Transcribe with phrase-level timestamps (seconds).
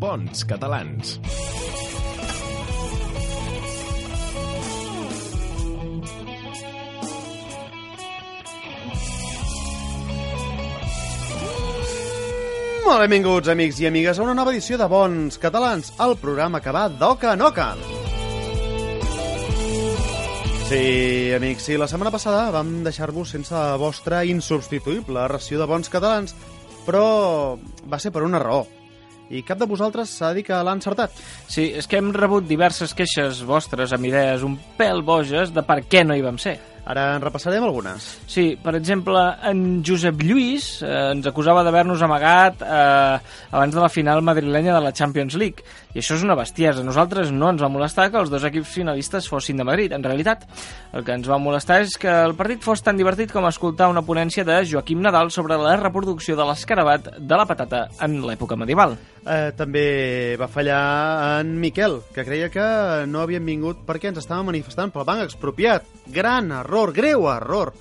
[0.00, 1.18] Bons catalans.
[12.86, 16.72] Molt benvinguts, amics i amigues, a una nova edició de Bons Catalans, el programa que
[16.72, 17.68] va d'oca en oca.
[20.70, 25.92] Sí, amics, sí, la setmana passada vam deixar-vos sense la vostra insubstituïble ració de bons
[25.92, 26.34] catalans,
[26.88, 28.79] però va ser per una raó.
[29.30, 31.14] I cap de vosaltres s'ha dit que l'ha encertat.
[31.46, 35.82] Sí, és que hem rebut diverses queixes vostres amb idees un pèl boges de per
[35.86, 36.58] què no hi vam ser.
[36.84, 38.06] Ara en repassarem algunes.
[38.30, 43.18] Sí, per exemple, en Josep Lluís eh, ens acusava d'haver-nos amagat eh,
[43.50, 45.64] abans de la final madrilenya de la Champions League.
[45.94, 46.84] I això és una bestiesa.
[46.86, 49.92] Nosaltres no ens va molestar que els dos equips finalistes fossin de Madrid.
[49.92, 50.46] En realitat,
[50.94, 54.04] el que ens va molestar és que el partit fos tan divertit com escoltar una
[54.06, 58.96] ponència de Joaquim Nadal sobre la reproducció de l'escarabat de la patata en l'època medieval.
[59.20, 62.64] Eh, també va fallar en Miquel, que creia que
[63.10, 65.84] no havien vingut perquè ens estàvem manifestant pel banc expropiat.
[66.10, 67.74] Gran error, greu error.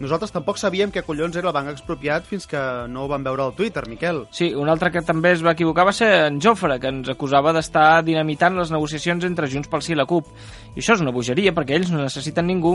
[0.00, 3.44] Nosaltres tampoc sabíem què collons era el banc expropiat fins que no ho vam veure
[3.44, 4.22] al Twitter, Miquel.
[4.32, 7.52] Sí, un altre que també es va equivocar va ser en Jofre, que ens acusava
[7.52, 10.30] d'estar dinamitant les negociacions entre Junts pel Sí i la CUP.
[10.72, 12.72] I això és una bogeria, perquè ells no necessiten ningú,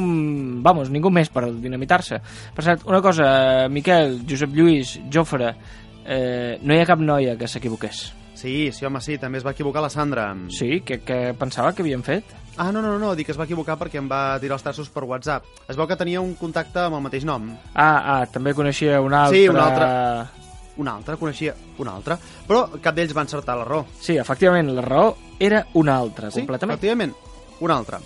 [0.61, 2.21] vamos, ningú més per dinamitar-se.
[2.53, 3.31] Per cert, una cosa,
[3.73, 5.55] Miquel, Josep Lluís, Jofre,
[6.05, 8.05] eh, no hi ha cap noia que s'equivoqués.
[8.35, 10.29] Sí, sí, home, sí, també es va equivocar la Sandra.
[10.51, 10.81] Sí?
[10.85, 12.33] Què, què pensava que havien fet?
[12.57, 14.89] Ah, no, no, no, dic que es va equivocar perquè em va tirar els traços
[14.91, 15.43] per WhatsApp.
[15.67, 17.49] Es veu que tenia un contacte amb el mateix nom.
[17.73, 19.39] Ah, ah també coneixia un altre...
[19.39, 19.87] Sí, un altre.
[20.75, 22.17] Un altre, coneixia un altre.
[22.47, 23.85] Però cap d'ells va encertar la raó.
[23.99, 26.75] Sí, efectivament, la raó era una altra, Sí, completament.
[26.75, 27.15] efectivament,
[27.59, 27.99] una altra.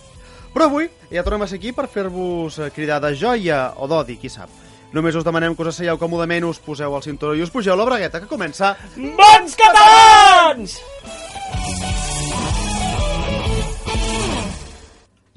[0.54, 4.30] Però avui ja tornem a ser aquí per fer-vos cridar de joia o d'odi, qui
[4.30, 4.50] sap.
[4.94, 7.86] Només us demanem que us asseieu còmodament, us poseu el cinturó i us pugeu la
[7.86, 8.76] bragueta, que comença...
[8.98, 10.09] Bons catalans!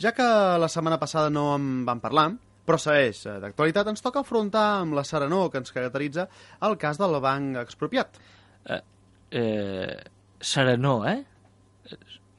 [0.03, 0.27] Ja que
[0.59, 2.29] la setmana passada no en vam parlar,
[2.67, 6.29] però segueix eh, d'actualitat, ens toca afrontar amb la serenor que ens caracteritza
[6.69, 8.19] el cas del banc expropiat.
[8.67, 8.81] Eh,
[9.43, 9.97] eh,
[10.39, 11.19] serenor, eh?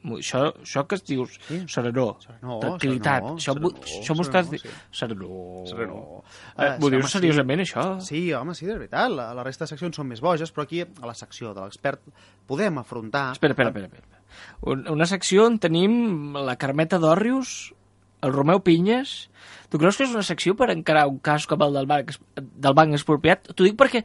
[0.04, 1.62] Això, això que es dius, Sí.
[1.66, 4.62] serenor, Serenor, tranquil·litat, serenor, això, serenor, això m'ho estàs serenor, dient?
[4.62, 4.98] sí.
[4.98, 5.68] Serenor.
[5.68, 6.22] Serenor.
[6.58, 7.18] Eh, Eh, M'ho dius home, sí.
[7.18, 8.00] seriosament, això?
[8.00, 9.10] Sí, home, sí, de veritat.
[9.10, 12.02] La, la resta de seccions són més boges, però aquí, a la secció de l'expert,
[12.46, 13.32] podem afrontar...
[13.32, 13.86] Espera, espera, espera.
[13.86, 14.22] espera.
[14.62, 17.72] Un- Una secció on tenim la Carmeta d'Òrrius,
[18.22, 19.30] el Romeu Pinyes...
[19.74, 22.74] Tu creus que és una secció per encarar un cas com el del banc, del
[22.78, 23.48] banc expropiat?
[23.56, 24.04] T'ho dic perquè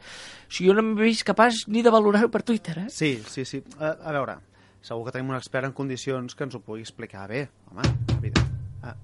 [0.50, 2.86] si jo no m'he vist capaç ni de valorar-ho per Twitter, eh?
[2.90, 3.60] Sí, sí, sí.
[3.78, 4.34] A, a veure,
[4.82, 7.46] segur que tenim un expert en condicions que ens ho pugui explicar bé.
[7.70, 7.86] Home,
[8.16, 8.48] evident.
[8.82, 8.96] Ah.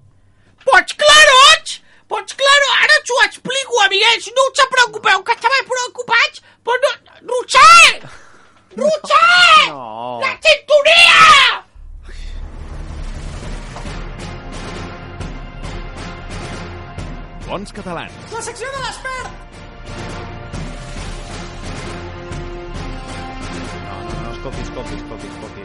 [0.63, 1.81] Pues claro, ets!
[2.07, 4.29] Pues claro, ara us ho explico, amiguets.
[4.35, 6.43] No us preocupeu, que estava preocupats.
[6.63, 6.93] Però no...
[7.33, 8.09] Roger!
[8.81, 9.67] Roger!
[9.69, 10.19] No.
[10.23, 11.65] La sintonia!
[17.47, 18.31] Bons catalans.
[18.33, 19.46] La secció de l'expert!
[24.49, 25.61] Escolti, escolti, escolti, escolti.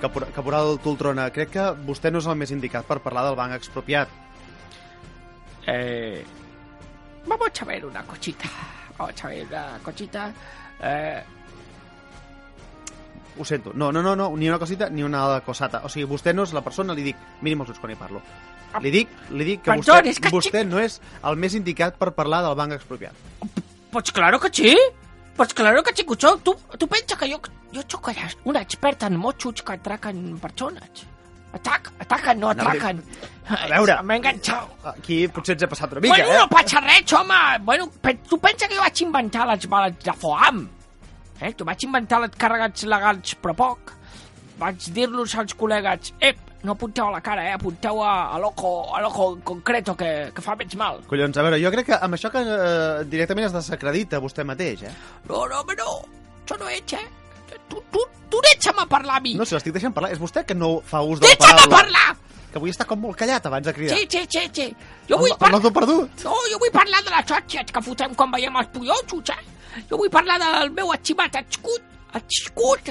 [0.00, 3.52] Capor Caporal Tultrona, crec que vostè no és el més indicat per parlar del banc
[3.56, 4.08] expropiat.
[5.66, 6.24] Eh,
[7.26, 8.48] Vamos a ver una cosita.
[8.98, 10.32] Vamos a ver una cosita.
[10.82, 11.22] eh,
[13.38, 13.72] Ho sento.
[13.74, 15.82] No, no, no, no, ni una cosita ni una cosata.
[15.84, 18.20] O sigui, vostè no és la persona, li dic, mínim els ulls quan hi parlo.
[18.80, 22.54] Li dic, li dic que vostè, vostè no és el més indicat per parlar del
[22.56, 23.14] banc expropiat.
[23.90, 24.74] Pues claro que sí.
[25.40, 26.36] Pues claro que sí, Cuchó.
[26.36, 27.40] Tu, tu pensa que jo,
[27.72, 28.10] jo sóc
[28.44, 31.06] una experta en motxos que atraquen persones.
[31.54, 33.00] Atac, ataquen, no atraquen.
[33.48, 33.94] A veure.
[34.02, 34.84] M'he enganxat.
[34.90, 36.42] Aquí potser ens he passat una mica, bueno, eh?
[36.42, 37.40] no passa res, home.
[37.64, 37.88] Bueno,
[38.28, 40.60] tu pensa que jo vaig inventar les bales de foam?
[41.40, 41.54] Eh?
[41.56, 43.94] Tu vaig inventar les càrregues legals, però poc.
[44.60, 47.54] Vaig dir-los als col·legues, ep, no apunteu a la cara, eh?
[47.56, 51.00] Apunteu a, a l'ojo, a l'ojo concreto, que, que fa menys mal.
[51.08, 54.84] Collons, a veure, jo crec que amb això que eh, directament es desacredita vostè mateix,
[54.84, 54.92] eh?
[55.30, 55.94] No, no, home, no.
[56.44, 57.06] Això no ets, eh?
[57.70, 59.32] Tu, tu, tu deixa'm parlar a mi.
[59.38, 60.12] No, si l'estic deixant parlar.
[60.12, 61.76] És vostè que no fa ús de la deixa'm paraula.
[61.78, 62.08] parlar!
[62.50, 63.96] Que avui està com molt callat abans de cridar.
[63.96, 64.64] Sí, sí, sí, sí.
[65.08, 65.60] Jo vull parlar...
[65.72, 66.24] perdut.
[66.26, 69.84] No, jo vull parlar de les hòsties que fotem quan veiem els pollotxos, eh?
[69.88, 71.86] Jo vull parlar del meu estimat escut,
[72.18, 72.90] escut,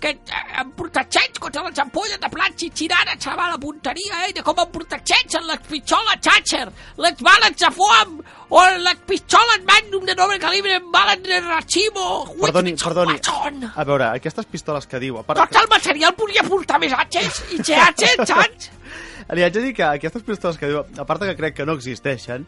[0.00, 4.32] que eh, em protegeix contra les ampolles de plats i tirades a la punteria, eh?
[4.36, 6.66] De com em protegeixen les pistoles Thatcher,
[7.04, 8.18] les bales de foam,
[8.48, 12.08] o les pistoles Magnum de doble calibre amb bales de racimo.
[12.40, 13.18] Perdoni, perdoni.
[13.18, 13.70] Watson.
[13.74, 15.20] A veure, aquestes pistoles que diu...
[15.26, 18.72] Part, Tot el material podria portar més H's i CH, saps?
[19.36, 21.76] li haig de dir que aquestes pistoles que diu, a part que crec que no
[21.76, 22.46] existeixen,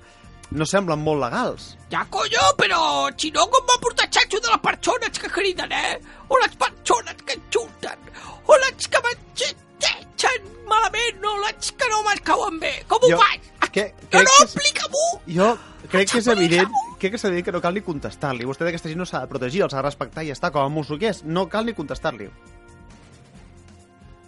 [0.51, 1.75] no semblen molt legals.
[1.93, 2.81] Ja, coño, però
[3.17, 6.01] si no, com va protegeixo de les persones que criden, eh?
[6.29, 7.99] O les persones que fotuten,
[8.47, 12.85] o les que m'enxetxen malament, o les que no m'escauen bé.
[12.89, 13.41] Com ho Jo- faig?
[13.73, 15.21] Que, No, no, explica-m'ho!
[15.29, 15.57] jo
[15.91, 18.45] crec que és evident crec que és evident que no cal ni contestar-li.
[18.45, 20.63] Vostè d'aquesta gent no s'ha de protegir, els ha de respectar i ja està, com
[20.63, 21.23] a mosso que és.
[21.25, 22.29] No cal ni contestar-li.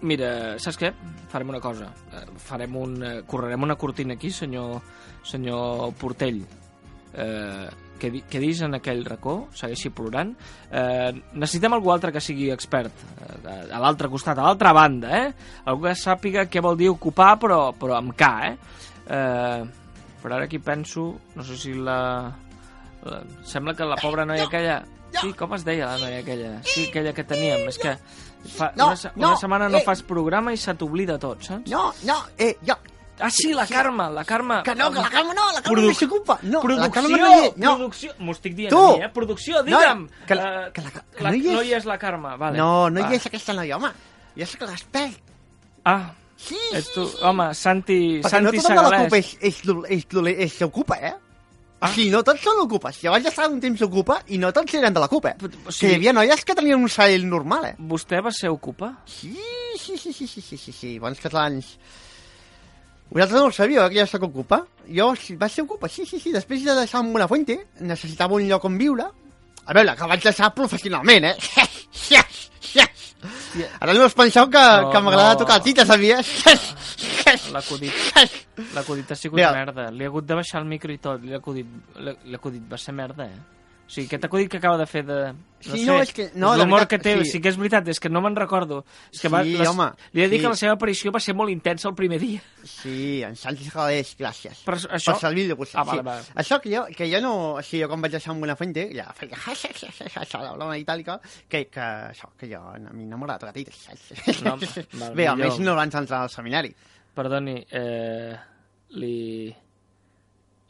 [0.03, 0.93] Mira, saps què?
[1.31, 1.93] Farem una cosa.
[2.13, 2.97] Eh, Farem un...
[3.07, 4.81] eh, Correrem una cortina aquí, senyor,
[5.23, 6.41] senyor Portell.
[7.15, 7.69] Eh,
[8.03, 10.33] que, que dis en aquell racó, segueixi plorant.
[10.71, 12.91] Eh, necessitem algú altre que sigui expert
[13.23, 15.29] eh, a l'altre costat, a l'altra banda, eh?
[15.71, 18.57] Algú que sàpiga què vol dir ocupar, però, però amb K, eh?
[19.07, 19.63] eh?
[20.23, 22.01] Però ara aquí penso, no sé si la...
[23.07, 24.83] la sembla que la pobra noia aquella...
[25.13, 26.53] Sí, com es deia la noia aquella?
[26.65, 27.67] Sí, aquella que teníem.
[27.69, 27.91] És que
[28.55, 29.85] fa, No, una, se- una no, setmana no eh.
[29.85, 31.69] fas programa i se t'oblida tot, saps?
[31.71, 32.79] No, no, eh, jo...
[33.23, 34.63] Ah, sí, la Carme, la Carme.
[34.65, 36.39] Que no, que la Carme no, la Carme Produ- no s'ocupa.
[36.43, 37.57] No, la Producció, Carme no hi és.
[37.57, 38.15] No, producció...
[38.19, 38.79] M'ho estic dient Tu!
[38.83, 39.09] a mi, eh?
[39.15, 40.09] Producció, digue'm.
[40.27, 41.53] que la- Eh, que la- que la, no hi és.
[41.55, 42.59] no hi és la Carme, vale.
[42.59, 43.11] no, no Va.
[43.13, 43.93] hi és aquesta noia, home.
[44.37, 45.21] Jo sóc l'expert.
[45.85, 47.05] Ah, Sí, ets tu.
[47.23, 49.59] Home, Santi, Perquè no Santi tothom de la CUP és, és,
[49.95, 51.13] és, dolent- és, s'ocupa, eh?
[51.85, 51.89] Ah.
[51.95, 52.99] Sí, no tots són ocupes.
[53.03, 55.37] Jo vaig estar un temps ocupa i no tots eren de la CUP, eh?
[55.39, 57.75] O O sigui- sigui, hi havia noies que tenien un sall normal, eh?
[57.79, 58.91] Vostè va ser ocupa?
[59.07, 59.37] Sí,
[59.79, 61.79] sí, sí, sí, sí, sí, sí, sí, bons catalans.
[63.13, 64.63] Vosaltres no ho sabíeu, que jo soc ocupa?
[64.89, 66.33] Jo vaig ser ocupa, sí, sí, sí.
[66.33, 69.05] Després de deixar en Buenafuente, necessitava un lloc on viure.
[69.67, 71.37] A veure, que vaig deixar professionalment, eh?
[72.09, 72.99] Yes, yes.
[73.81, 75.39] Ara no us penseu que, No, que m'agrada no.
[75.45, 76.27] tocar tita, sabies?
[77.53, 77.93] L'acudit,
[78.75, 79.53] l'acudit ha sigut Mira.
[79.53, 79.91] merda.
[79.93, 81.21] Li ha hagut de baixar el micro i tot.
[81.23, 83.39] L'acudit va ser merda, eh?
[83.87, 85.33] O sigui, aquest acudit que acaba de fer de...
[85.63, 87.33] No Sí, sé, no, és que- no, de l'humor que té, sí.
[87.37, 87.41] sí.
[87.41, 88.81] que és veritat, és que no me'n recordo.
[89.13, 90.43] És que va, Sí, les- home, li he de dir sí.
[90.43, 92.41] que la seva aparició va ser molt intensa el primer dia.
[92.65, 94.65] Sí, en Santi Sagalés, gràcies.
[94.67, 96.05] Però això- Per servir de costat, Ah, vale, sí.
[96.09, 96.25] vale.
[96.43, 97.35] Això que jo, que jo no...
[97.61, 99.37] O sigui, jo quan vaig deixar en Buenafuente, ja feia...
[99.37, 103.87] Això, la broma itàlica, que, que això, que jo, m'agrada tocar tites.
[104.43, 104.57] No,
[105.15, 105.67] Bé, almenys millor.
[105.67, 106.75] no abans d'entrar al seminari.
[107.15, 108.35] Perdoni, eh,
[108.99, 109.55] li...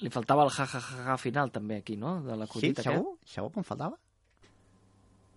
[0.02, 2.16] Li faltava el ja-ja-ja final també aquí, no?
[2.24, 2.88] De Sí, l'acudit aquest.
[2.90, 3.16] segur?
[3.24, 3.96] Segur que em faltava?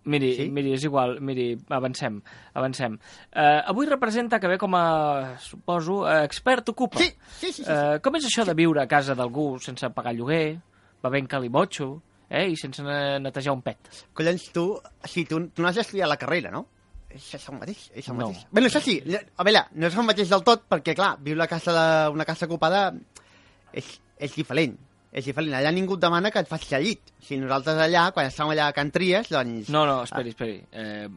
[0.06, 0.44] Miri, Sí?
[0.54, 2.20] miri, és igual, miri, avancem,
[2.54, 2.96] avancem.
[3.32, 7.00] Eh, avui representa que ve com a, suposo, eh, expert ocupa.
[7.00, 7.16] Sí, sí,
[7.48, 7.52] sí.
[7.52, 7.70] sí, sí.
[7.72, 10.60] Eh, com és això de viure a casa d'algú sense pagar lloguer,
[11.02, 11.88] bevent calibotxo,
[12.30, 13.78] eh, i sense ne- netejar un pet?
[14.14, 14.80] Collons, tu...
[15.04, 16.68] Sí, tu, tu no has estudiat la carrera, no?
[17.10, 18.28] És, és el mateix, és el No.
[18.28, 18.46] mateix.
[18.52, 19.02] Bé, això sí,
[19.36, 22.24] a veure, no és el mateix del tot, perquè, clar, viure a casa de, una
[22.24, 22.92] casa ocupada
[23.72, 24.76] és, és diferent.
[25.16, 25.54] És diferent.
[25.56, 27.12] Allà ningú et demana que et facis al llit.
[27.24, 29.68] Si nosaltres allà, quan estàvem allà a Can Tries, doncs...
[29.72, 30.56] No, no, esperi, esperi.
[30.72, 31.08] Eh,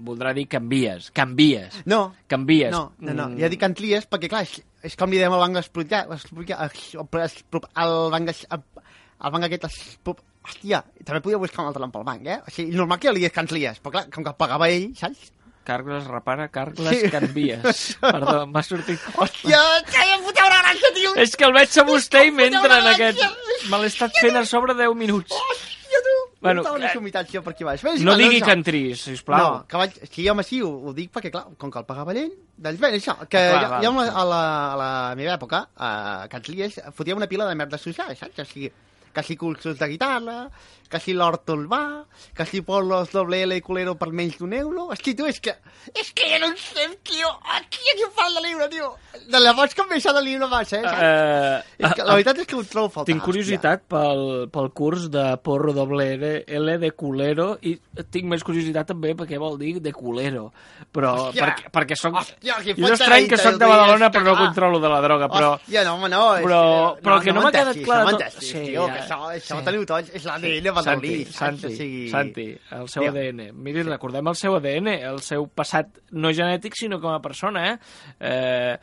[0.00, 2.70] voldrà dir canvies, canvies, No, canvies.
[2.72, 3.28] no, no, no.
[3.30, 6.08] Mm, ja dic Can Tries perquè, clar, és, és com li dèiem al banc expropiat,
[6.12, 9.98] expropiat, el banc, el banc aquest, es-
[10.40, 12.38] hòstia, també podia buscar un altre nom pel banc, eh?
[12.46, 14.68] O sigui, normal que jo li digués Can Tries, però clar, com que el pagava
[14.72, 15.32] ell, saps?
[15.70, 17.10] Cargles repara, cargles Sí.
[17.14, 17.80] canvies.
[18.02, 19.00] Perdó, m'ha sortit...
[19.14, 21.14] Hòstia, que em fotrà una gràcia, tio!
[21.22, 23.22] És que el veig a vostè i m'entra en aquest...
[23.70, 25.36] Me l'he estat fent a sobre 10 minuts.
[25.36, 26.16] Hòstia, tu!
[26.40, 27.82] Bueno, una eh, jo, per aquí baix.
[27.84, 28.56] Bé, No igual, digui que això.
[28.56, 29.42] entris, sisplau.
[29.44, 29.98] No, que vaig...
[30.10, 32.90] Sí, home, sí, ho, ho dic perquè, clar, com que el pagava ell, doncs bé,
[32.96, 34.14] això, que Ah, clar, una, sí.
[34.16, 34.40] a, la,
[34.72, 34.90] a la
[35.20, 35.90] meva època, a
[36.32, 38.40] Cats Lies, fotia una pila de merda social, saps?
[38.40, 38.72] O sigui,
[39.14, 40.50] que si cursos de guitarra,
[40.90, 44.52] que si l'hort el va, que si polos doble L i culero per menys d'un
[44.58, 44.88] euro...
[44.90, 45.52] Hosti, tu, és que...
[45.94, 47.28] És que ja no en sé, tio!
[47.54, 48.88] Aquí, aquí em falta llibre, tio!
[49.30, 50.90] De llavors que em deixa de llibre massa, eh?
[50.90, 53.06] Eh, és que la veritat és que ho trobo a faltar.
[53.12, 57.76] Tinc curiositat pel, pel curs de porro doble L, L de culero i
[58.10, 60.48] tinc més curiositat també perquè vol dir de culero.
[60.90, 61.44] Però Hòstia!
[61.46, 62.18] perquè, perquè soc...
[62.18, 65.30] Hòstia, que és estrany que de soc de Badalona però no controlo de la droga,
[65.30, 65.54] però...
[65.60, 66.24] Hòstia, no, home, no.
[66.42, 68.99] però- però el que no m'ha quedat clar de No m'entestis, Sí, tio, ja, que
[69.00, 69.66] això, això sí.
[69.66, 71.24] teniu tots, és l'ADN badaloní.
[71.26, 71.34] Santi?
[71.34, 72.06] Santi, sigui...
[72.12, 73.40] Santi, el seu Digue'm.
[73.40, 73.60] ADN.
[73.66, 77.76] Miri, recordem el seu ADN, el seu passat no genètic, sinó com a persona, eh?
[78.20, 78.74] eh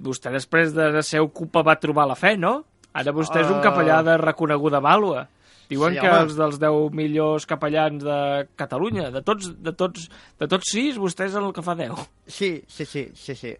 [0.00, 2.62] vostè després de ser ocupa va trobar la fe, no?
[2.96, 3.64] Ara vostè és un Uh.
[3.64, 5.26] capellà de reconeguda vàlua.
[5.70, 6.22] Diuen Sí, que home.
[6.24, 10.08] els dels 10 millors capellans de Catalunya, de tots, de tots,
[10.38, 11.94] de tots sis, vostè és el que fa 10.
[12.26, 13.56] Sí, sí, sí, sí, sí.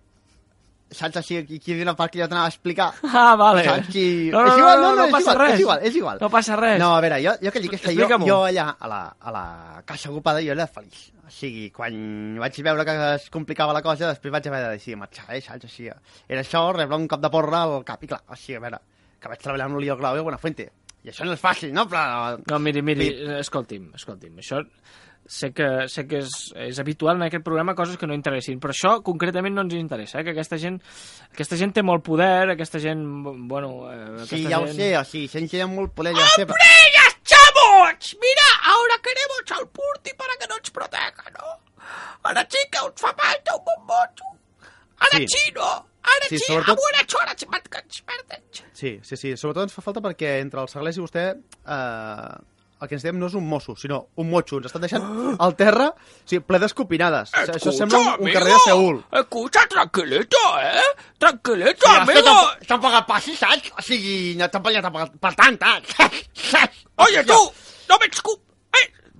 [0.90, 2.88] Saps així, aquí, aquí una part que jo t'anava a explicar.
[3.20, 3.62] Ah, vale.
[3.66, 4.04] Saps qui...
[4.32, 5.54] No, no, és igual, no, no, és passa igual, res.
[5.54, 6.20] És igual, és igual.
[6.22, 6.78] No passa res.
[6.82, 9.34] No, a veure, jo, jo que dic és que jo, jo allà a la, a
[9.34, 9.44] la
[9.86, 11.06] casa ocupada jo era feliç.
[11.22, 11.94] O sigui, quan
[12.42, 15.68] vaig veure que es complicava la cosa, després vaig haver de decidir marxar, eh, saps?
[15.68, 15.92] O sigui,
[16.26, 18.80] era això, rebre un cop de porra al cap, i clar, o sigui, a veure,
[19.22, 20.66] que vaig treballar amb l'Olio Clau i Buenafuente.
[21.06, 21.86] I això no és fàcil, no?
[21.88, 22.34] Però...
[22.50, 23.06] No, miri, miri,
[23.38, 24.58] escolti'm, escolti'm, això
[25.30, 28.74] sé que, sé que és, és habitual en aquest programa coses que no interessin, però
[28.74, 30.24] això concretament no ens interessa, eh?
[30.26, 30.80] que aquesta gent,
[31.30, 33.04] aquesta gent té molt poder, aquesta gent,
[33.46, 33.70] bueno...
[33.92, 34.76] Eh, Sí, ja ho gent...
[34.80, 36.58] sé, o sigui, gent que hi ha molt poder, ja ho sé, però...
[36.58, 38.10] ¡Hombre, ya estamos!
[38.26, 41.54] Mira, ahora queremos al Purti para que nos proteja, ¿no?
[42.26, 44.24] Ara sí que us fa falta un bon moto.
[44.98, 45.26] Ara Sí.
[45.30, 45.70] sí, no?
[46.02, 48.64] Ara Sí, sí, sobretot- a bones hores marques verdes.
[48.74, 49.36] Sí, sí, sí.
[49.36, 52.34] Sobretot ens fa falta perquè entre el Saglés i vostè eh,
[52.80, 54.56] el que ens diem no és un mosso, sinó un motxo.
[54.58, 55.04] Ens estan deixant
[55.38, 57.32] al terra o sigui, ple d'escopinades.
[57.36, 59.00] Això, això sembla un, un carrer de Seul.
[59.20, 60.84] Escucha, tranquilito, eh?
[61.18, 62.22] Tranquilito, Sí, amigo.
[62.24, 63.72] tampoc, tampoc et passis, saps?
[63.78, 65.58] O sigui, no tampoc ja tampoc per tant,
[66.52, 66.84] saps?
[66.96, 67.38] Oye, tú,
[67.88, 68.46] no me escupas.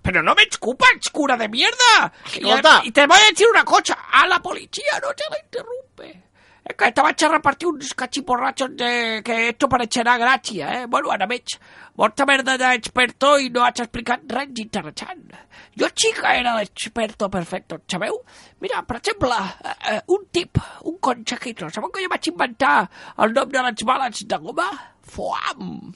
[0.02, 2.10] pero no me escupas, cura de mierda.
[2.32, 2.80] Y, Escolta.
[2.84, 3.98] y te voy a decir una cosa.
[4.12, 6.29] A la policía no te la interrumpe.
[6.64, 10.86] Es que te vaig a repartir uns cachiporrachos de que esto parecerà gràcia, eh?
[10.86, 11.54] Bueno, ara veig
[11.96, 15.32] molta merda d'experto i no haig explicat res interessant.
[15.80, 18.20] Jo que era l'experto perfecto, sabeu?
[18.60, 19.32] Mira, per exemple,
[19.64, 21.70] eh, eh, un tip, un consejito.
[21.70, 24.68] Sabeu que jo vaig inventar el nom de les bales de goma?
[25.00, 25.94] Foam.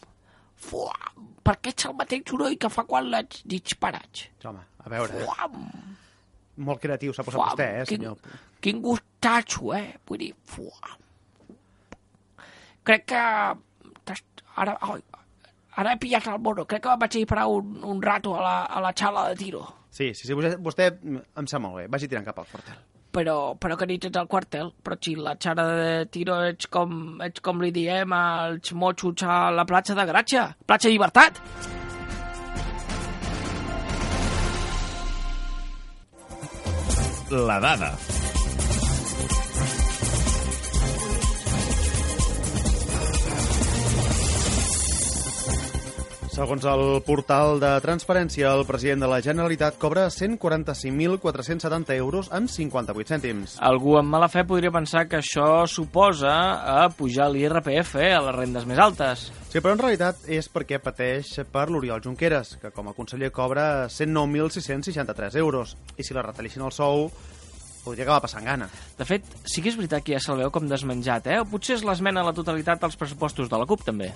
[0.56, 1.28] Foam.
[1.44, 4.30] Perquè és el mateix soroll que fa quan l'haig disparat.
[4.44, 5.28] Home, a veure, eh?
[5.28, 5.68] Foam.
[6.56, 8.40] molt creatiu s'ha posat Fuam, vostè, eh, quin, senyor?
[8.62, 8.80] Quin
[9.24, 9.96] gustatxo, eh?
[10.06, 11.00] Vull dir, fuam.
[12.84, 13.20] Crec que...
[14.54, 15.00] Ara, ai,
[15.80, 16.64] ara he pillat el mono.
[16.68, 19.64] Crec que vaig disparar un, un rato a la, a la xala de tiro.
[19.90, 21.86] Sí, sí, sí, vostè, vostè em sap molt bé.
[21.90, 22.82] Vagi tirant cap al quartel.
[23.14, 24.72] Però, però que nit ets al quartel.
[24.84, 29.48] Però si la xara de tiro ets com, ets com li diem als motxos a
[29.54, 30.50] la platja de Gratxa.
[30.66, 31.40] Platja Llibertat.
[37.34, 37.94] La dada.
[46.34, 53.12] Segons el portal de transparència, el president de la Generalitat cobra 145.470 euros amb 58
[53.12, 53.52] cèntims.
[53.62, 56.32] Algú amb mala fe podria pensar que això suposa
[56.72, 59.28] a pujar l'IRPF a les rendes més altes.
[59.52, 63.86] Sí, però en realitat és perquè pateix per l'Oriol Junqueras, que com a conseller cobra
[63.86, 65.76] 109.663 euros.
[65.94, 67.12] I si la retallissin el sou,
[67.86, 68.66] podria acabar passant gana.
[68.98, 71.38] De fet, sí que és veritat que ja se'l veu com desmenjat, eh?
[71.44, 74.10] O potser és l'esmena a la totalitat als pressupostos de la CUP, també.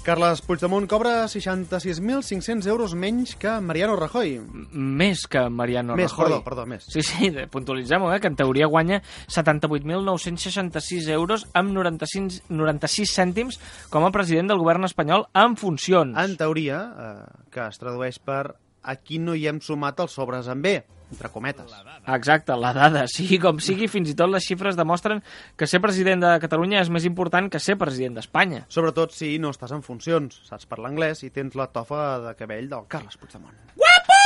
[0.00, 4.38] Carles Puigdemont cobra 66.500 euros menys que Mariano Rajoy.
[4.72, 6.24] Més que Mariano més, Rajoy.
[6.24, 6.86] perdó, perdó, més.
[6.88, 13.60] Sí, sí, puntualitzem-ho, eh, que en teoria guanya 78.966 euros amb 96, 96 cèntims
[13.92, 16.16] com a president del govern espanyol en funcions.
[16.16, 20.64] En teoria, eh, que es tradueix per aquí no hi hem sumat els sobres amb
[20.64, 20.80] B,
[21.10, 21.72] entre cometes.
[22.06, 23.04] Exacte, la dada.
[23.10, 25.22] Sigui com sigui, fins i tot les xifres demostren
[25.58, 28.64] que ser president de Catalunya és més important que ser president d'Espanya.
[28.72, 32.70] Sobretot si no estàs en funcions, saps parlar anglès i tens la tofa de cabell
[32.70, 33.56] del Carles Puigdemont.
[33.76, 34.20] Guapo!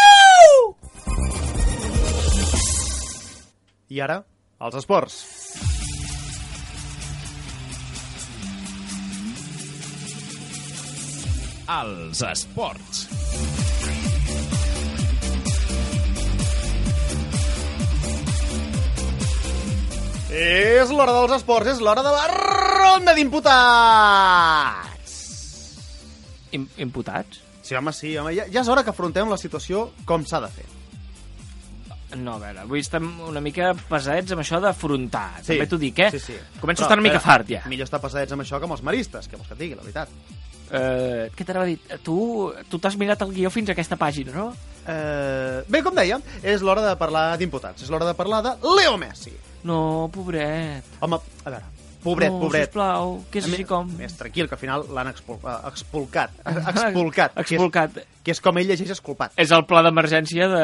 [3.95, 4.23] I ara,
[4.65, 5.21] els esports.
[11.65, 13.64] Els esports.
[20.35, 25.13] És l'hora dels esports, és l'hora de la ronda d'imputats!
[26.59, 27.39] Im imputats?
[27.63, 30.51] Sí, home, sí, home, ja, ja és hora que afrontem la situació com s'ha de
[30.57, 30.67] fer.
[32.19, 35.41] No, a veure, avui estem una mica pesadets amb això d'afrontar.
[35.41, 36.11] Sí, També t'ho dic, eh?
[36.15, 36.37] Sí, sí.
[36.61, 37.63] Començo Però, a estar una mica espera, fart, ja.
[37.71, 39.87] Millor estar passadets amb això que amb els maristes, que vols que et digui, la
[39.87, 40.09] veritat.
[40.75, 41.79] Eh, què t'anava a dir?
[42.03, 42.19] Tu
[42.71, 44.51] tu t'has mirat el guió fins a aquesta pàgina, no?
[44.83, 47.87] Eh, bé, com dèiem, és l'hora de parlar d'imputats.
[47.87, 49.35] És l'hora de parlar de Leo Messi.
[49.65, 50.85] No, pobret.
[51.01, 51.63] Home, a veure,
[52.05, 52.67] pobret, no, pobret.
[52.67, 53.89] sisplau, que és així com...
[53.97, 56.35] Més tranquil, que al final l'han expul eh, expulcat.
[56.45, 57.37] Expulcat.
[57.43, 57.95] Expulcat.
[57.97, 59.33] Que és, que és com ell llegeix exculpat.
[59.41, 60.61] És el pla d'emergència de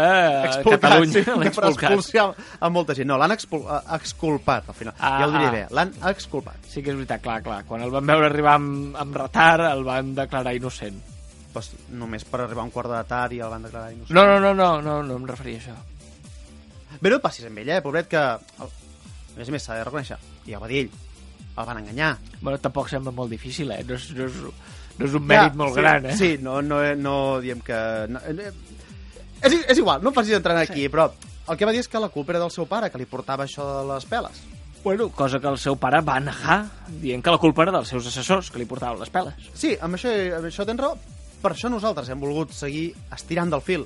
[0.51, 1.15] Expulcat, Catalunya.
[1.17, 2.27] sí, l'ha per expulsar
[2.61, 3.09] a molta gent.
[3.09, 4.95] No, l'han expul eh, exculpat, al final.
[4.99, 6.61] Ah, ja ho diré bé, l'han exculpat.
[6.69, 7.63] Sí que és veritat, clar, clar.
[7.69, 11.01] Quan el van veure arribar amb, amb retard, el van declarar innocent.
[11.55, 14.13] Pues, només per arribar a un quart de tard i el van declarar innocent.
[14.15, 15.79] No, no, no, no, no, no em referia a això.
[17.01, 18.23] Bé, no passis amb ell, eh, pobret, que...
[19.35, 20.93] A més a més, s'ha de reconèixer, i ja ho va dir ell,
[21.51, 22.11] el van enganyar.
[22.41, 23.83] Bueno, tampoc sembla molt difícil, eh?
[23.87, 24.39] No és, no és,
[24.99, 26.17] no és un mèrit molt sí, gran, eh?
[26.19, 27.81] Sí, no, no, no diem que...
[28.11, 28.53] No, eh,
[29.41, 31.11] és, és igual, no em facis entrar aquí, però
[31.51, 33.47] el que va dir és que la culpa era del seu pare, que li portava
[33.47, 34.43] això de les peles.
[34.83, 36.63] Bueno, cosa que el seu pare va negar,
[37.03, 39.51] dient que la culpa era dels seus assessors, que li portaven les peles.
[39.53, 40.97] Sí, amb això, amb això tens raó.
[41.41, 43.85] Per això nosaltres hem volgut seguir estirant del fil.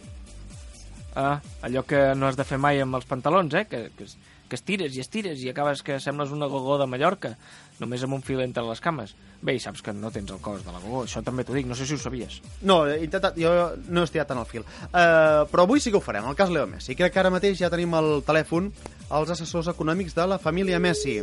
[1.15, 3.65] Ah, allò que no has de fer mai amb els pantalons, eh?
[3.71, 4.07] Que, que,
[4.49, 7.35] que estires i estires i acabes que sembles una gogó de Mallorca,
[7.81, 9.15] només amb un fil entre les cames.
[9.45, 11.69] Bé, i saps que no tens el cos de la gogó, això també t'ho dic,
[11.69, 12.41] no sé si ho sabies.
[12.63, 13.53] No, he intentat, jo
[13.89, 14.67] no he estirat tant el fil.
[14.87, 16.97] Uh, però avui sí que ho farem, el cas Leo Messi.
[16.99, 18.73] Crec que ara mateix ja tenim al telèfon
[19.11, 21.21] els assessors econòmics de la família Messi.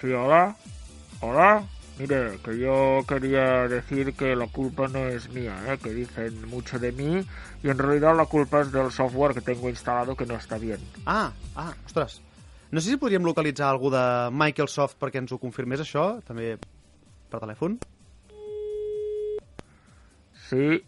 [0.00, 0.46] Sí, hola?
[1.20, 1.52] Hola?
[2.00, 5.76] Mire, que yo quería decir que la culpa no es mía, ¿eh?
[5.76, 7.22] que dicen mucho de mí
[7.62, 10.80] y en realidad la culpa es del software que tengo instalado que no está bien.
[11.04, 12.22] Ah, ah, ostres.
[12.70, 14.00] No sé si podríem localitzar algú de
[14.32, 16.54] Microsoft perquè ens ho confirmés això, també
[17.28, 17.76] per telèfon.
[20.48, 20.80] Sí,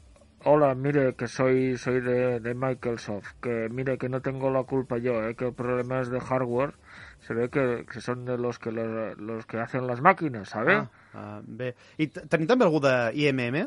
[0.48, 4.96] hola, mire, que soy, soy de, de Microsoft, que mire que no tengo la culpa
[4.96, 5.36] yo, ¿eh?
[5.36, 6.72] que el problema es de hardware,
[7.20, 10.76] se ve que, que son de los que los, los que hacen las máquinas, ¿sabe?
[10.76, 11.74] Ah, ah, bé.
[11.98, 13.66] I tenim també algú de IMM?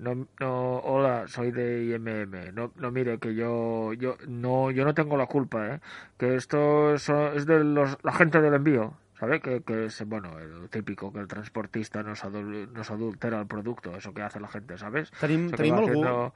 [0.00, 2.54] No, no, hola, soy de IMM.
[2.54, 5.80] No, no mire que yo, yo, no, yo no tengo la culpa, ¿eh?
[6.16, 9.40] Que esto es, es de los, la gente del envío, ¿sabe?
[9.40, 13.94] Que, que es, bueno, el típico que el transportista nos, adul, nos adultera el producto,
[13.94, 15.10] eso que hace la gente, ¿sabes?
[15.20, 15.88] Tenim, va algú...
[15.90, 16.34] haciendo-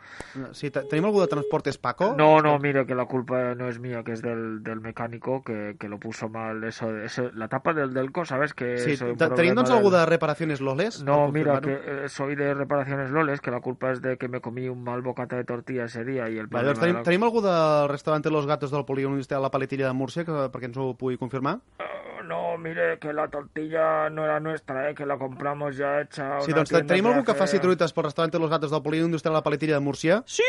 [0.53, 2.15] Sí, te- tenim de Transportes Paco?
[2.17, 5.77] No, no, mire que la culpa no es mía, que es del, del mecánico que,
[5.79, 6.63] que lo puso mal.
[6.65, 8.53] Eso, eso, la tapa del Delco, ¿sabes?
[8.53, 11.03] Que Sí, tenim del- de Reparaciones Loles?
[11.03, 11.73] No, mira, que
[12.05, 15.01] eh, soy de reparaciones Loles, que la culpa es de que me comí un mal
[15.03, 18.47] bocata de tortilla ese día y el problema tenim, era- tenim algú del restaurant Los
[18.47, 21.61] Gatos del Polígon Industrial La Paletilla de Múrcia que, perquè ens ho pugui confirmar?
[21.79, 24.95] Oh, No, mire, que la tortilla no era nuestra, ¿eh?
[24.95, 26.39] que la compramos ya hecha.
[26.39, 29.35] a Sí, doncs tenim algú que faci truites pel restaurant Los Gatos del Polígon Industrial
[29.37, 30.23] La Paletilla de Múrcia?
[30.27, 30.49] Sí?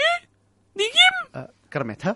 [0.76, 1.20] Digui'm!
[1.34, 2.16] Uh, Carmeta?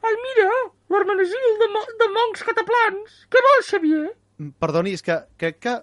[0.00, 0.48] Ai, mira,
[0.90, 3.18] l'hermenesil de, mo de moncs cataplans.
[3.30, 4.06] Què vol, Xavier?
[4.40, 5.76] Mm, Perdoni, és que crec que...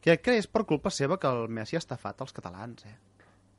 [0.00, 2.96] Crec que és per culpa seva que el Messi ha estafat els catalans, eh?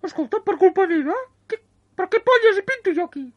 [0.08, 1.18] Escolta, per culpa meva?
[1.52, 1.60] Que...
[2.00, 3.28] Per què polles hi pinto jo aquí?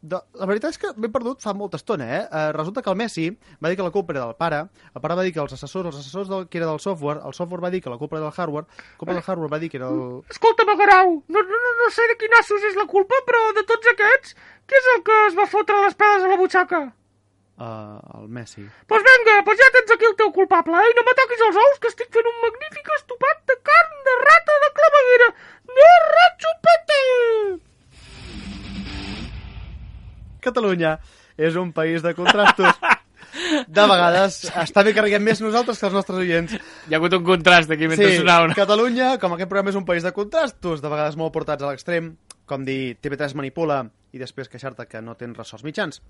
[0.00, 2.20] De, la veritat és que m'he perdut fa molta estona, eh?
[2.24, 2.44] eh?
[2.56, 3.26] Resulta que el Messi
[3.60, 4.60] va dir que la culpa era del pare,
[4.94, 7.36] el pare va dir que els assessors, els assessors del, que era del software, el
[7.36, 9.68] software va dir que la culpa era del hardware, la culpa del hardware va dir
[9.68, 10.22] que era el...
[10.32, 13.66] Escolta, Magarau, no, no, no, no sé de quin assos és la culpa, però de
[13.68, 16.82] tots aquests, qui és el que es va fotre les peles a la butxaca?
[17.60, 18.64] Uh, el Messi.
[18.88, 20.92] Pues vinga, pues ja tens aquí el teu culpable, eh?
[20.94, 24.60] I no m'ataquis els ous, que estic fent un magnífic estopat de carn de rata
[24.64, 25.34] de claveguera.
[25.76, 27.69] No ratxupete!
[30.42, 30.96] Catalunya
[31.36, 32.80] és un país de contrastos.
[33.70, 36.56] De vegades està bé que riguem més nosaltres que els nostres oients.
[36.88, 38.56] Hi ha hagut un contrast aquí mentre Sí, sonava una...
[38.58, 42.14] Catalunya, com aquest programa és un país de contrastos, de vegades molt portats a l'extrem,
[42.50, 46.02] com dir TV3 manipula i després queixar-te que no tens ressorts mitjans.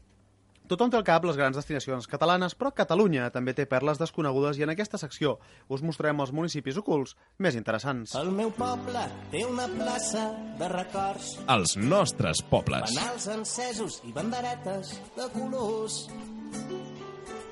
[0.70, 4.62] Tothom té al cap les grans destinacions catalanes, però Catalunya també té perles desconegudes i
[4.62, 5.33] en aquesta secció
[5.66, 8.12] us mostrarem els municipis ocults més interessants.
[8.14, 9.02] El meu poble
[9.33, 10.28] té una plaça
[10.61, 12.94] de records, Els nostres pobles.
[12.94, 16.04] fanals encesos i banderetes de colors.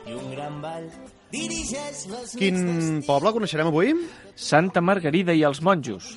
[0.07, 0.87] I un gran ball
[1.35, 3.96] dirigeix les Quin poble coneixerem avui?
[4.37, 6.14] Santa Margarida i els monjos.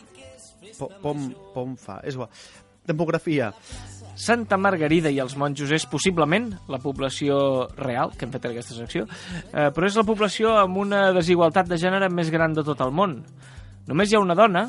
[0.77, 2.29] Po- Pom, pom fa, és igual.
[2.85, 3.51] Demografia.
[4.15, 8.77] Santa Margarida i els monjos és possiblement la població real que hem fet en aquesta
[8.77, 9.07] secció,
[9.51, 12.91] eh, però és la població amb una desigualtat de gènere més gran de tot el
[12.91, 13.21] món.
[13.87, 14.67] Només hi ha una dona,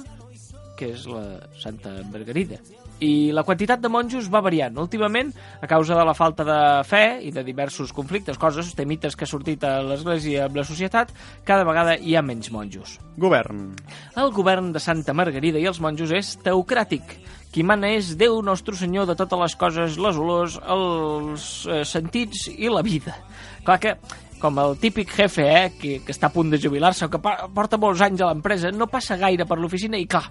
[0.79, 1.25] que és la
[1.61, 2.59] Santa Margarida,
[3.03, 4.77] i la quantitat de monjos va variant.
[4.79, 9.27] Últimament, a causa de la falta de fe i de diversos conflictes, coses, temites que
[9.27, 11.13] ha sortit a l'Església amb la societat,
[11.49, 12.99] cada vegada hi ha menys monjos.
[13.19, 13.73] Govern.
[14.17, 17.17] El govern de Santa Margarida i els monjos és teocràtic.
[17.53, 22.47] Qui mana és Déu Nostre Senyor de totes les coses, les olors, els eh, sentits
[22.55, 23.19] i la vida.
[23.67, 23.93] Clar que,
[24.41, 27.81] com el típic jefe, eh, que, que està a punt de jubilar-se o que porta
[27.83, 30.25] molts anys a l'empresa, no passa gaire per l'oficina i, clar,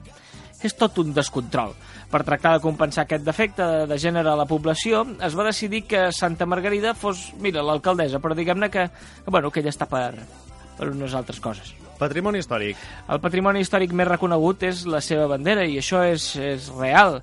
[0.68, 1.76] és tot un descontrol.
[2.12, 6.10] Per tractar de compensar aquest defecte de, gènere a la població, es va decidir que
[6.16, 8.90] Santa Margarida fos, mira, l'alcaldessa, però diguem-ne que,
[9.24, 10.12] que, bueno, que ella està per,
[10.78, 11.72] per unes altres coses.
[12.02, 12.80] Patrimoni històric.
[13.14, 17.20] El patrimoni històric més reconegut és la seva bandera i això és, és real.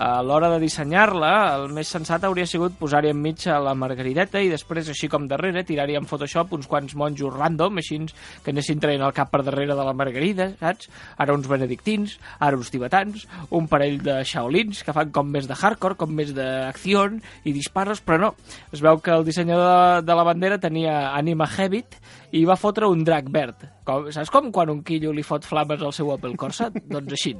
[0.00, 4.48] A l'hora de dissenyar-la, el més sensat hauria sigut posar-hi enmig a la margarideta i
[4.48, 7.98] després, així com darrere, tirar-hi en Photoshop uns quants monjos random, així
[8.42, 10.88] que anessin traient el cap per darrere de la margarida, saps?
[11.20, 15.58] Ara uns benedictins, ara uns tibetans, un parell de shaolins que fan com més de
[15.60, 17.04] hardcore, com més d'acció
[17.44, 18.32] i disparos, però no.
[18.72, 22.00] Es veu que el dissenyador de, de la bandera tenia ànima Heavit
[22.32, 23.66] i va fotre un drac verd.
[23.84, 26.70] Com, saps com quan un quillo li fot flames al seu Opel Corsa?
[26.94, 27.34] doncs així.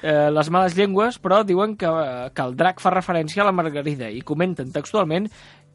[0.00, 4.10] Eh, les males llengües, però, diuen que, que el drac fa referència a la margarida
[4.10, 5.28] i comenten textualment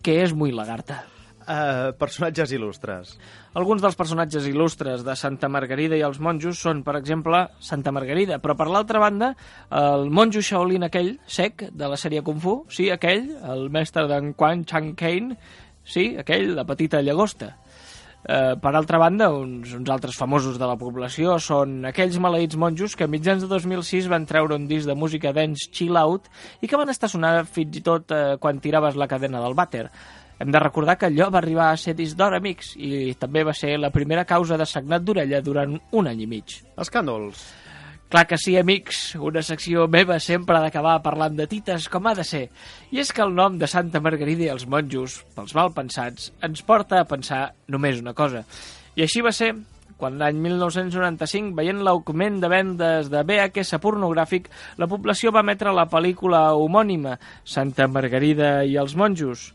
[0.05, 1.03] que és muy lagarta.
[1.45, 3.11] Uh, personatges il·lustres.
[3.53, 8.39] Alguns dels personatges il·lustres de Santa Margarida i els monjos són, per exemple, Santa Margarida,
[8.41, 9.29] però per l'altra banda,
[9.69, 14.33] el monjo Shaolin aquell, sec, de la sèrie Kung Fu, sí, aquell, el mestre d'en
[14.33, 15.37] Quan Chang Kane,
[15.85, 17.53] sí, aquell, la petita llagosta.
[18.25, 22.95] Eh, per altra banda, uns, uns altres famosos de la població són aquells maleïts monjos
[22.97, 26.25] que a mitjans de 2006 van treure un disc de música dance chill out
[26.61, 29.85] i que van estar sonant fins i tot eh, quan tiraves la cadena del vàter.
[30.41, 33.53] Hem de recordar que allò va arribar a ser disc d'or, amics, i també va
[33.53, 36.57] ser la primera causa de sagnat d'orella durant un any i mig.
[36.81, 37.45] Escàndols.
[38.09, 42.13] Clar que sí, amics, una secció meva sempre ha d'acabar parlant de tites com ha
[42.15, 42.43] de ser.
[42.93, 47.01] I és que el nom de Santa Margarida i els monjos, pels malpensats, ens porta
[47.01, 48.45] a pensar només una cosa.
[48.95, 49.55] I així va ser
[49.97, 54.49] quan l'any 1995, veient l'augment de vendes de VHS pornogràfic,
[54.81, 57.15] la població va emetre la pel·lícula homònima
[57.47, 59.49] Santa Margarida i els monjos,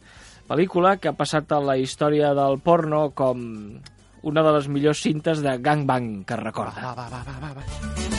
[0.48, 3.44] pel·lícula que ha passat a la història del porno com
[4.22, 6.92] una de les millors cintes de gangbang que recorda.
[6.92, 8.09] Va, va, va, va, va.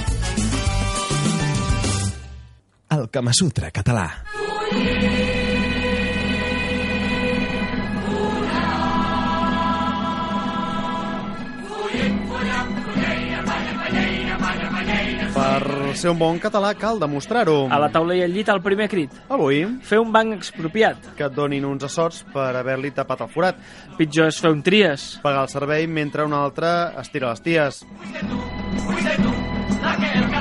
[2.96, 4.08] El Kama Sutra català.
[15.32, 17.66] Per ser un bon català cal demostrar-ho.
[17.72, 19.14] A la taula i al llit, el primer crit.
[19.32, 20.98] Avui, Fer un banc expropiat.
[21.16, 23.56] que et donin uns assots per haver-li tapat el forat.
[23.98, 25.20] Pitjor és fer un tries.
[25.24, 26.68] Pagar el servei mentre un altre
[27.00, 27.84] estira les ties.
[29.82, 30.41] Ha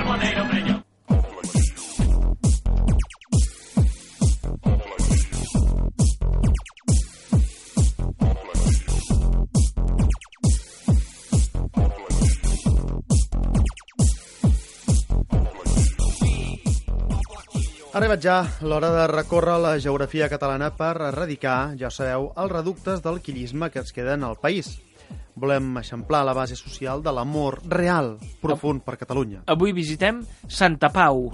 [18.01, 18.35] arribat ja
[18.65, 23.83] l'hora de recórrer la geografia catalana per erradicar, ja sabeu, els reductes del quillisme que
[23.83, 24.79] ens queden al país.
[25.37, 29.43] Volem eixamplar la base social de l'amor real, profund per Catalunya.
[29.53, 31.29] Avui visitem Santa Pau.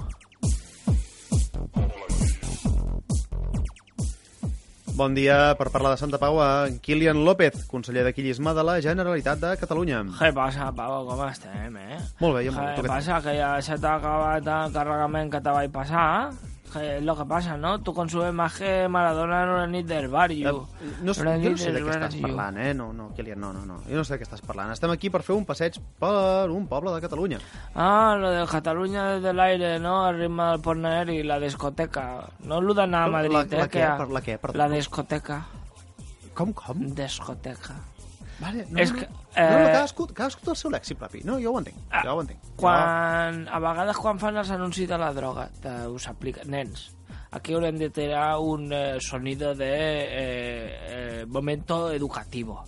[4.96, 8.81] Bon dia per parlar de Santa Pau a Kilian López, conseller de quillisme de la
[8.83, 10.02] Generalitat de Catalunya.
[10.18, 11.05] Què passa, Pau?
[11.07, 12.02] Com estem, eh?
[12.18, 12.90] Molt bé, ja molt Què bé.
[12.90, 13.22] passa?
[13.22, 16.09] Que ja se t'ha acabat el carregament que te vaig passar?
[16.72, 17.79] Que és lo que passa, no?
[17.81, 20.66] Tu consumes más que Maradona en una nit del barrio.
[20.83, 22.74] Eh, No, sé- Una jo no sé de què estàs parlant, eh?
[22.74, 23.79] No, no, Kilian, no, no, no.
[23.88, 24.72] Jo no sé de què estàs parlant.
[24.72, 27.38] Estem aquí per fer un passeig per un poble de Catalunya.
[27.74, 30.05] Ah, lo de Cataluña desde el aire, ¿no?
[30.05, 32.29] Al ritmo del porno y la discoteca.
[32.44, 33.48] No lo dan a La- Madrid, la- eh?
[33.59, 33.96] la què?
[33.96, 34.38] Per la què?
[34.38, 34.59] Perdó.
[34.59, 35.46] La discoteca.
[36.35, 36.94] Com, com?
[36.94, 37.74] Discoteca.
[38.38, 41.22] Vale, no, És no, que, no, no, eh, cadascú, cadascú té el seu lèxic propi.
[41.25, 42.51] No, jo ho entenc, Ah, jo ho entenc.
[42.61, 46.44] Quan, a vegades quan fan els anuncis de la droga, te, us aplica...
[46.44, 46.90] Nens,
[47.33, 50.68] aquí haurem de tirar un eh, sonido de eh,
[51.20, 52.62] eh, momento educativo.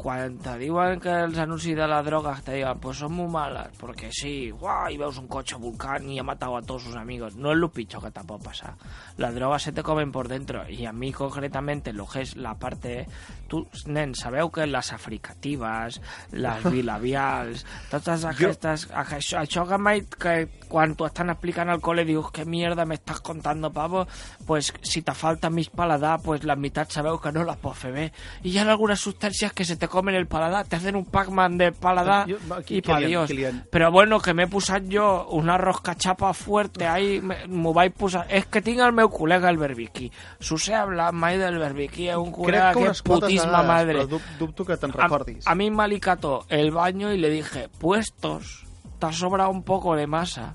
[0.00, 3.68] Quan te diuen que els anuncis de la droga te diuen pues son muy malas,
[3.76, 7.36] porque sí, guau, y veus un coche volcán y ha matado a todos sus amigos.
[7.36, 8.76] No es lo picho que te puede pasar.
[9.18, 12.54] Las drogas se te comen por dentro y a mí concretamente lo que es la
[12.54, 13.06] parte...
[13.50, 15.96] Tu, nen, sabeu que les africatives,
[16.30, 18.86] les bilabials, totes aquestes...
[18.94, 22.94] Això, això que, mai, que quan t'ho estan explicant al cole dius que mierda me
[22.94, 24.06] estás contando, pavo,
[24.46, 27.92] pues si te falta mig paladar, pues la mitad sabeu que no las pots fer
[27.92, 28.06] bé.
[28.46, 31.58] I hi ha algunes substàncies que se te comen el paladar, te hacen un Pac-Man
[31.58, 33.26] de paladar Jo- va, aquí, i pa Kilian, Dios.
[33.28, 33.58] Kilian.
[33.70, 38.24] Però bueno, que m'he posat jo una roscachapa fuerte ahí, me- m'ho vaig posar...
[38.30, 40.08] És que tinc el meu col·lega el Berbiqui.
[40.38, 43.98] S'us he hablat mai del Berbiqui, és un col·lega que quotes putísima madre.
[43.98, 45.44] però dub, dubto que te'n A, recordis.
[45.46, 48.64] a mí me alicató el baño y le dije, puestos,
[49.00, 50.54] te ha sobrado un poco de masa.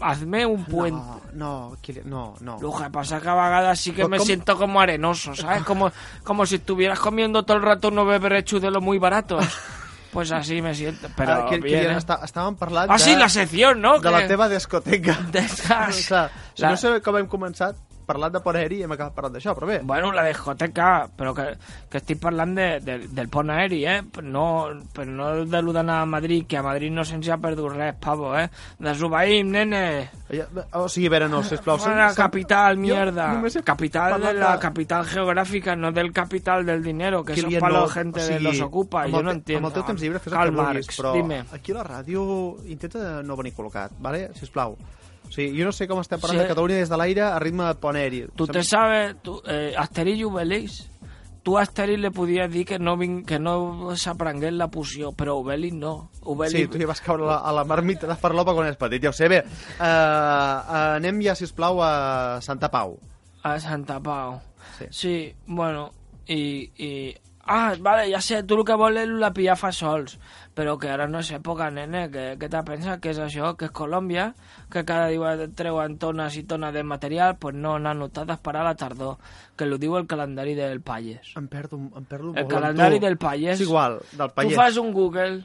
[0.00, 1.00] Hazme un puente.
[1.34, 1.72] No,
[2.04, 5.62] no, no, que pasa que a vegades sí que Pero me siento como arenoso, ¿sabes?
[5.64, 5.90] Como,
[6.22, 9.44] como si estuvieras comiendo todo el rato unos beberechus de los muy baratos.
[10.12, 11.08] Pues así me siento.
[11.16, 11.98] Pero Ah, Ki- bien, Kilian, ¿eh?
[11.98, 13.98] està, estàvem parlant Ah, sí, la sección, ¿no?
[13.98, 15.18] de la Que- teva discoteca.
[15.32, 15.40] de-
[15.88, 17.74] O sigui, si La- no sé com hem començat
[18.06, 19.80] parlant de aeri i hem acabat parlant d'això, però bé.
[19.82, 21.56] Bueno, la discoteca, pero que,
[21.90, 24.02] que estoy hablando de, de- del pont aeri, eh?
[24.22, 27.72] No, però no de lo d'anar a Madrid, que a Madrid no se'ns ha perdut
[27.72, 28.48] res, pavo, eh?
[28.78, 30.10] De Zubaim, nene.
[30.72, 31.78] O sigui, a veure, no, sisplau.
[31.78, 33.28] Sem- sem- capital, Jo mierda.
[33.32, 37.74] he Capital de parlat la capital geográfica, no del capital del dinero, que Kilian, para
[37.74, 39.66] no, la gente o de los ocupa, el no te- entiendo.
[39.68, 41.44] Amb el teu temps llibre fes el que vulguis, però dime.
[41.52, 44.30] aquí a la ràdio intenta no venir col·locat, vale?
[44.34, 44.72] sisplau.
[44.74, 44.76] O
[45.34, 46.46] sigui, jo no sé com estem parlant Sí.
[46.46, 48.26] de Catalunya des de l'aire a ritme de pont aeri.
[48.36, 50.90] Tú te sabes, tú, eh, Asterix i Obelix,
[51.44, 55.34] tú a Asterix le podías dir que no, vin, que no s'aprengués la poció, però
[55.42, 56.10] Obelix no.
[56.22, 56.56] Obelix...
[56.56, 59.02] Sí, tu ja vas caure a la, a la marmita de farlopa quan eres petit,
[59.02, 59.28] ja ho sé.
[59.28, 59.42] Bé,
[59.98, 62.96] uh, anem ja, si us plau, a Santa Pau.
[63.42, 64.40] A Santa Pau.
[64.78, 64.86] Sí.
[64.90, 65.90] Sí, bueno,
[66.26, 66.70] i...
[66.78, 66.90] i...
[67.46, 70.14] Ah, vale, ja sé, tu el que vols és la pillafa sols,
[70.54, 73.66] però que ara no és època, nene, que, que te penses que és això, que
[73.66, 74.28] és Colòmbia,
[74.70, 78.74] que cada dia treuen tones i tones de material, pues no, nano, t'has d'esperar la
[78.78, 79.16] tardor,
[79.58, 81.34] que lo diu el calendari del Pallès.
[81.36, 83.06] Em perdo, em perdo El calendari tu.
[83.06, 83.58] del Pallès.
[83.58, 84.54] És igual, del Tu Pallès.
[84.56, 85.42] fas un Google,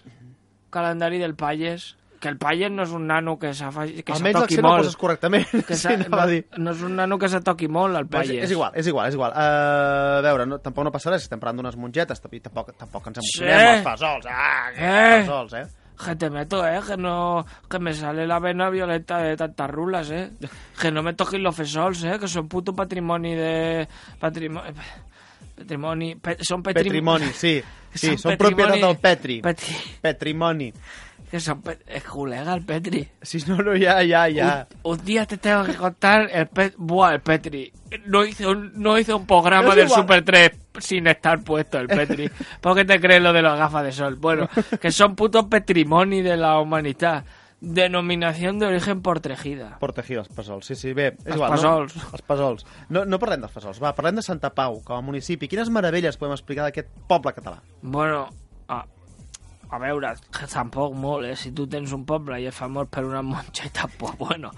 [0.69, 4.57] calendari del Pallès, que el paien no és un nano que que se Almenys toqui
[4.61, 4.81] molt.
[4.83, 5.47] poses correctament.
[5.65, 6.45] Que sí, no, a dir.
[6.57, 8.43] no és un nano que se toqui molt, el És, paies.
[8.43, 9.31] és igual, és igual, és igual.
[9.31, 13.17] Uh, a veure, no, tampoc no passarà si estem parlant d'unes mongetes, tampoc, tampoc ens
[13.23, 13.75] emocionem Sí.
[13.77, 14.25] els fasols.
[14.29, 15.23] Ah, que Eh.
[15.25, 15.65] fasols, eh?
[15.99, 20.09] Que te meto, eh, que no, que me sale la vena violeta de tantas rulas,
[20.11, 20.29] eh.
[20.79, 23.87] Que no me toquen los fesols, eh, que son puto patrimoni de...
[24.19, 24.71] Patrimoni...
[25.57, 26.15] Patrimoni...
[26.15, 27.61] Pe, son petri- Petrimoni, sí.
[27.93, 29.41] Sí, Son són propietat patrimoni- del Petri.
[29.41, 29.75] Petri...
[30.01, 30.73] Petrimoni.
[31.29, 31.61] Que son...
[31.87, 33.07] Es colega el Petri.
[33.21, 34.67] Si no, no, ya, ya, ya.
[34.83, 36.75] Un, un día te tengo que contar el Petri...
[36.77, 37.71] Buah, el Petri.
[38.05, 40.01] No hizo un, no hizo un programa del igual.
[40.01, 42.29] Super 3 sin estar puesto el Petri.
[42.61, 44.15] ¿Por qué te crees lo de las gafas de sol?
[44.15, 44.49] Bueno,
[44.81, 47.25] que son putos patrimoni de la humanidad.
[47.61, 49.77] Denominación de origen por tejida.
[49.81, 51.57] Protegir els pesols, sí, sí, bé, és Els igual.
[51.59, 52.45] No?
[52.47, 52.65] Els.
[52.87, 55.49] No, no parlem dels va, parlem de Santa Pau, com a municipi.
[55.51, 57.59] Quines meravelles podem explicar d'aquest poble català?
[57.81, 58.29] Bueno,
[58.71, 58.85] a,
[59.69, 61.35] a veure, que tampoc molt, eh?
[61.37, 64.49] Si tu tens un poble i és famós per una monxeta, pues bueno,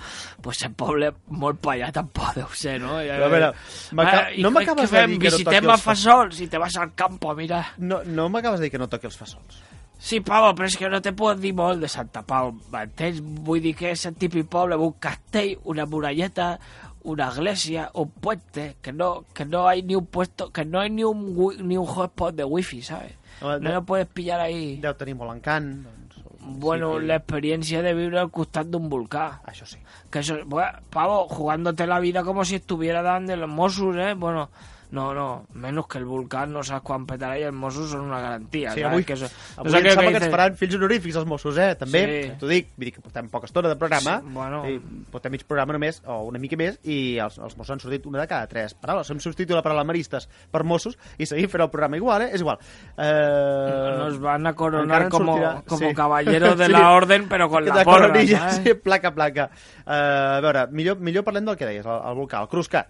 [0.42, 2.96] pues el poble molt pa allà tampoc deu ser, no?
[3.04, 3.52] I, Però a veure,
[3.98, 6.78] m'aca- i no m'acabes de dir que no toqui els fa- Fasols i te vas
[6.80, 7.66] al campo a mirar.
[7.78, 9.60] No, no m'acabes de dir que no toqui els fasols.
[10.02, 13.20] Sí, Pavo, però és que no te puedo dir molt de Santa Pau, m'entens?
[13.22, 16.56] Vull dir que és el típic poble, un castell, una muralleta,
[17.04, 20.90] una iglesia, un puente, que no, que no hay ni un puesto, que no hay
[20.90, 21.22] ni un,
[21.68, 23.14] ni un hotspot de wifi, ¿sabes?
[23.42, 24.78] No de- lo puedes pillar ahí.
[24.82, 25.84] Deu tenir molt encant.
[25.84, 25.98] Doncs,
[26.44, 29.42] Bueno, sí, la experiencia de vivir al costat d'un volcà.
[29.46, 29.78] Això sí.
[30.10, 34.16] Que eso, bueno, pavo, jugándote la vida como si estuviera dando los Mossos, ¿eh?
[34.16, 34.50] Bueno,
[34.92, 38.20] no, no, menos que el volcán, no sabes cuán petará y el Mossos son una
[38.20, 38.72] garantía.
[38.72, 39.26] Sí, avui, que eso,
[39.58, 41.76] avui eso em que- sembla que que ens faran fills honorífics els Mossos, eh?
[41.76, 42.32] També, Sí.
[42.40, 44.70] t'ho dic, vull dir que portem poca estona de programa, Sí, bueno.
[44.70, 44.80] i
[45.12, 48.20] portem mig programa només, o una mica més, i els, els Mossos han sortit una
[48.22, 49.10] de cada tres paraules.
[49.10, 52.30] Hem substituït la paraula maristes per Mossos i seguim fent el programa igual, eh?
[52.34, 52.60] És igual.
[52.98, 53.96] Eh...
[53.98, 55.96] Nos van a coronar en como, sortirà- como sí.
[55.96, 56.72] caballeros de Sí.
[56.72, 58.62] la orden, pero con la porra, ¿sabes?
[58.64, 59.50] sí, placa, placa.
[59.86, 62.88] Uh, a veure, millor, millor parlem del que deies, el, el volcà, el Cruscat.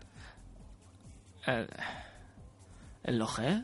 [1.45, 1.67] El,
[3.04, 3.63] el Loge,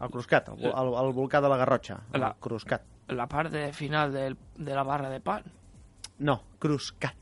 [0.00, 2.00] El Cruscat, el, el, el volcà de la Garrotxa.
[2.12, 2.82] El La- Cruscat.
[3.08, 5.42] la parte final del- de la barra de pan.
[6.18, 7.16] No, Cruscat.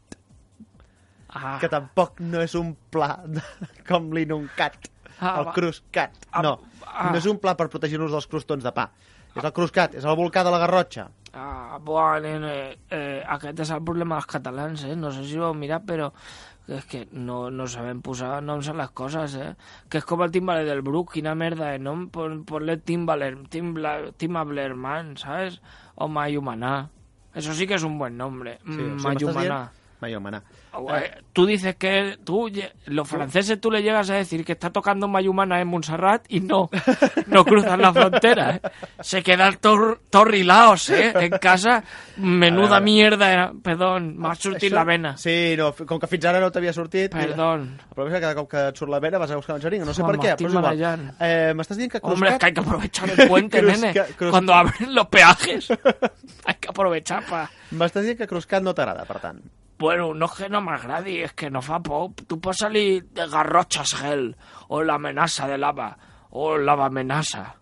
[1.33, 3.43] Ah, que tampoc no és un pla de,
[3.87, 4.89] com l'inuncat,
[5.21, 5.53] Ah, el va.
[5.53, 6.17] cruscat.
[6.33, 7.11] Ah, No, ah.
[7.13, 8.89] no és un pla per protegir-nos dels crostons de pa.
[9.37, 11.05] És el cruscat, és el volcà de la Garrotxa.
[11.39, 14.97] Ah, buah, nene, eh, aquest és el problema dels catalans, eh?
[14.97, 16.09] No sé si ho heu mirat, però
[16.68, 19.55] és que no, no sabem posar noms a les coses, eh?
[19.90, 24.12] Que és com el Timbaler del Brook, quina merda de nom, pon, ponle Timbaler, Timbla,
[24.16, 25.61] Timablerman, ¿sabes?
[25.96, 26.90] O Mayumaná.
[27.35, 29.61] Eso sí que es un buen nombre, Sí, o sigui, Mayumaná.
[30.01, 30.43] Dient- Mayumaná.
[30.95, 32.51] Eh, Tú dices que tú,
[32.87, 36.69] los franceses tú le llegas a decir que está tocando Mayumana en Montserrat y no,
[37.27, 38.57] no cruzan la frontera.
[38.57, 38.61] ¿eh?
[39.01, 41.13] Se quedan tor torrilaos, ¿eh?
[41.15, 41.83] En casa,
[42.17, 42.85] menuda A veure.
[42.85, 45.17] mierda, eh, perdón, m'ha sortit Això- la vena.
[45.17, 47.13] Sí, no, com que fins ara no t'havia sortit...
[47.13, 47.79] Perdón.
[47.95, 49.85] Problema és que cada cop que et surt la vena vas a buscar una xeringa,
[49.87, 51.07] no sé Home, per què, però és igual.
[51.21, 52.15] Eh, M'estàs dient que cruscat...
[52.17, 54.31] Hombre, que hay que aprovechar el puente, Cruzca- nene.
[54.31, 55.69] Cuando abren los peajes.
[56.47, 57.51] hay que aprovechar para...
[57.71, 59.41] M'estàs dient que cruscat no t'agrada, per tant.
[59.81, 62.11] Bueno, no és que no m'agradi, és que no fa por.
[62.29, 64.35] Tu salir de garrotxes gel,
[64.69, 65.95] o l'amenaça de lava,
[66.37, 67.55] o lava amenaça.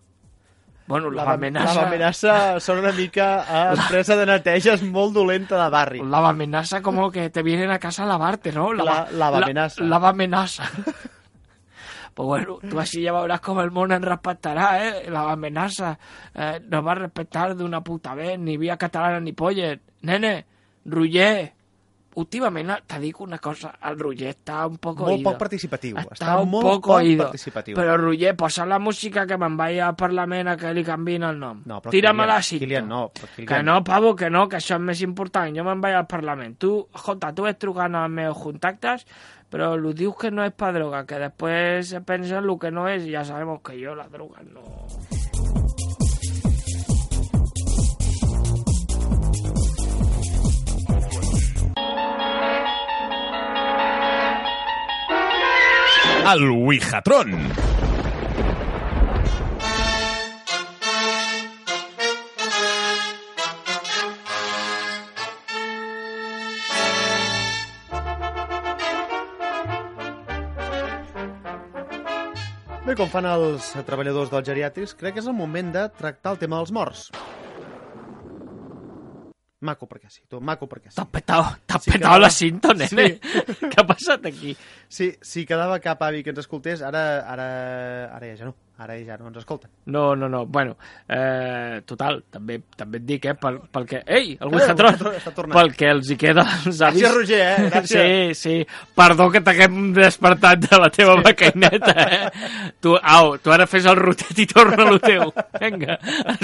[0.88, 1.74] Bueno, lava amenaça...
[1.76, 6.00] La amenaça sona una mica a empresa de neteges molt dolenta de barri.
[6.02, 8.72] Lava amenaza como que te vienen a casa a lavarte, ¿no?
[8.72, 9.82] La- lava amenaza.
[9.82, 10.64] La, lava amenaza.
[12.14, 15.08] pues bueno, tú así ya verás como el mono en respetará, ¿eh?
[15.08, 15.98] Lava amenaza.
[16.34, 19.82] Eh, no va a respetar de una puta vez, ni vía catalana ni pollet.
[20.00, 20.46] Nene,
[20.84, 21.57] Ruller.
[22.18, 25.30] Últimament, te dic una cosa, el Roger està un poc Molt oído.
[25.30, 25.96] poc participatiu.
[25.96, 27.24] Està, Està un molt poc poc oído.
[27.28, 27.76] participatiu.
[27.76, 31.38] Però, Roger, posa la música que me'n vaig al Parlament a que li canvin el
[31.38, 31.62] nom.
[31.64, 32.58] No, però Tírame-la Kilian- així.
[32.58, 35.54] Kilian no, Kilian- Que no, pavo, que no, que això és més important.
[35.56, 36.58] Jo me'n vaig al Parlament.
[36.58, 39.06] Tu, Jota, tu ves trucant als meus contactes,
[39.48, 42.70] però el dius que no és pa droga, que després se pensa en el que
[42.70, 44.64] no és i ja sabemos que jo la droga no...
[56.28, 57.30] El Ouijatron.
[72.84, 76.44] Bé, com fan els treballadors dels geriàtrics, crec que és el moment de tractar el
[76.44, 77.08] tema dels morts.
[79.60, 80.94] Maco perquè sí, tu, maco perquè sí.
[81.00, 83.06] T'has petado, t'has Sí, petado que- la cinta, nene.
[83.72, 84.52] Què ha passat aquí?
[84.88, 87.48] Sí, si quedava cap avi que ens escoltés, ara, ara,
[88.14, 88.54] ara ja no.
[88.78, 89.72] Ara ja no ens escolten.
[89.90, 90.44] No, no, no.
[90.46, 90.76] Bueno,
[91.10, 93.98] eh, total, també, també et dic, eh, pel, pel que...
[94.06, 95.56] Ei, el Eh, està tornant.
[95.56, 97.02] Pel que els hi queda als avis...
[97.02, 97.64] Gràcies, Roger, eh?
[97.72, 98.38] Gràcies.
[98.38, 98.92] Sí, sí.
[98.94, 101.24] Perdó que t'haguem despertat de la teva sí.
[101.26, 102.20] maquineta, eh?
[102.78, 105.26] Tu, au, tu ara fes el rotet i torna lo teu.
[105.58, 105.98] Vinga,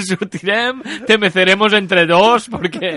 [0.09, 2.91] sortirem, te meceremos entre dos, perquè...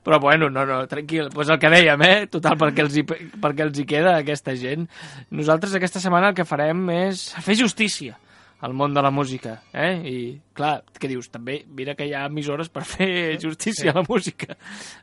[0.00, 1.28] Però bueno, no, no, tranquil.
[1.36, 2.16] Pues el que dèiem, eh?
[2.32, 4.88] Total, perquè els hi, perquè els hi queda aquesta gent.
[5.36, 8.16] Nosaltres aquesta setmana el que farem és fer justícia
[8.60, 9.94] al món de la música, eh?
[10.04, 10.16] I,
[10.52, 11.30] clar, què dius?
[11.32, 14.56] També, mira que hi ha emissores per fer justícia a la música,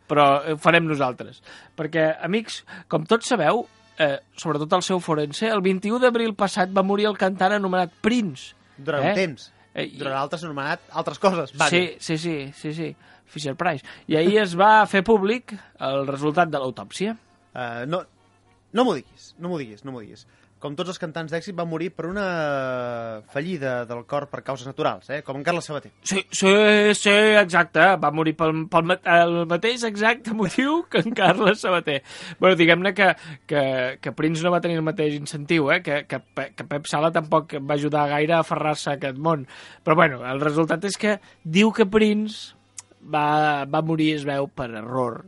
[0.07, 1.41] però ho farem nosaltres.
[1.75, 3.63] Perquè, amics, com tots sabeu,
[3.97, 8.53] eh, sobretot el seu forense, el 21 d'abril passat va morir el cantant anomenat Prince.
[8.77, 9.09] Durant Eh?
[9.09, 9.51] un temps.
[9.73, 11.49] Eh, i- Durant altres anomenat altres coses.
[11.51, 11.69] Sí, Vaja.
[11.99, 13.83] sí, sí, sí, sí, Fisher Price.
[14.07, 17.17] I ahir es va fer públic el resultat de l'autòpsia.
[17.57, 18.03] Uh, no
[18.73, 20.27] no m'ho diguis, no m'ho diguis, no m'ho diguis.
[20.67, 25.07] Com tots els cantants d'èxit, va morir per una fallida del cor per causes naturals,
[25.15, 25.21] eh?
[25.23, 25.93] com en Carles Sabater.
[26.03, 26.51] Sí, sí,
[26.99, 27.85] sí, exacte.
[28.03, 32.01] Va morir pel, pel ma- el mateix exacte motiu que en Carles Sabater.
[32.41, 33.07] bueno, diguem-ne que,
[33.47, 33.63] que,
[34.01, 35.79] que Prince no va tenir el mateix incentiu, eh?
[35.85, 36.19] que, que,
[36.51, 39.47] que Pep Sala tampoc va ajudar gaire a aferrar-se a aquest món.
[39.87, 41.15] Però bueno, el resultat és que
[41.47, 42.51] diu que Prince
[43.07, 45.23] va, va morir, es veu, per error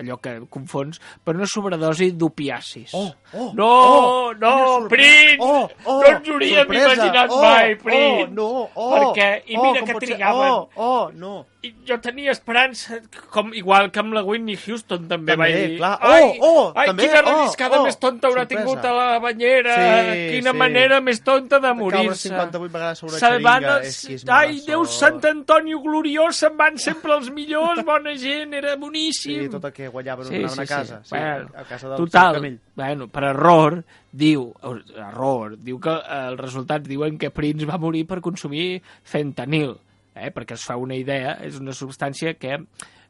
[0.00, 2.94] allò que confons, per una sobredosi d'opiacis.
[2.96, 4.54] Oh, oh, no, oh, no.
[4.88, 5.36] Prince!
[5.40, 6.92] Oh, oh, no ens hauríem sorpresa.
[6.94, 8.26] imaginat oh, mai, Prince!
[8.26, 10.12] Oh, no, oh, Perquè, i oh, mira com que pot ser?
[10.14, 10.50] trigaven.
[10.50, 11.34] Oh, oh, no.
[11.60, 12.96] I jo tenia esperança,
[13.34, 15.74] com, igual que amb la Whitney Houston també, També, vaig dir.
[15.76, 15.90] clar.
[16.00, 18.64] Ai, Oh, oh, ai, també, quina oh, relliscada oh, més tonta haurà sorpresa.
[18.64, 20.56] tingut a la banyera, Sí, quina sí.
[20.56, 22.30] manera més tonta de morir-se.
[22.30, 23.90] 58 vegades sobre xeringa, els...
[23.90, 24.86] és que és Ai, Déu.
[24.88, 29.50] Sant Antònio gloriós, se'n van sempre els millors, bona gent, era Sí, boníssim.
[29.52, 30.98] tot el que guanyaven Sí, anaven sí, a casa.
[31.04, 31.08] sí.
[31.10, 34.52] Sí, Bueno, a casa del Total, bueno, per error, diu,
[34.96, 39.76] error, diu que eh, els resultats diuen que Prince va morir per consumir fentanil,
[40.14, 42.56] eh, perquè es fa una idea, és una substància que,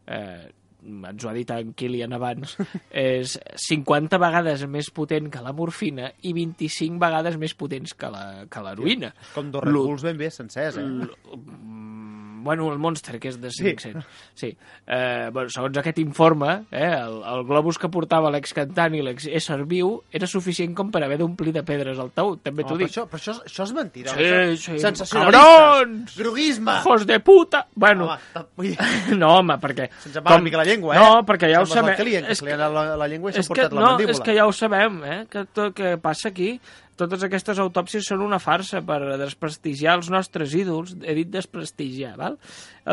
[0.06, 2.54] eh, ens ho ha dit en Kilian abans,
[2.90, 3.34] és
[3.68, 8.62] 50 vegades més potent que la morfina i 25 vegades més potents que la- que
[8.64, 9.10] l'heroïna.
[9.34, 10.86] Com dos Bulls ben bé sencers, eh?
[10.86, 11.10] L-
[12.42, 14.04] bueno, el Monster, que és de 500.
[14.34, 14.50] Sí.
[14.86, 19.96] Eh, bueno, segons aquest informe, eh, el, el globus que portava l'excantant i l'exésser viu
[20.10, 22.90] era suficient com per haver d'omplir de pedres el taüt, també t'ho Oh, però, dic.
[22.94, 24.14] això, però això, això és mentira.
[24.16, 24.78] Sí, això, sí.
[24.80, 25.46] Sensacionalistes.
[25.46, 26.16] Cabrons!
[26.18, 26.76] Groguisme!
[26.80, 27.66] Hijos de puta!
[27.74, 28.76] Bueno, Home,
[29.20, 29.90] no, home, perquè...
[30.00, 30.98] sense pagar una mica la llengua, eh?
[31.00, 31.96] No, perquè ja ho sabem.
[32.00, 34.16] Client, que És anat la, la llengua i s'ha és que, portat la no, mandíbula.
[34.16, 35.18] és que ja ho sabem, eh?
[35.30, 36.54] Que tot que passa aquí,
[37.00, 40.94] totes aquestes autòpsies són una farsa per desprestigiar els nostres ídols.
[41.00, 42.38] He dit desprestigiar, val?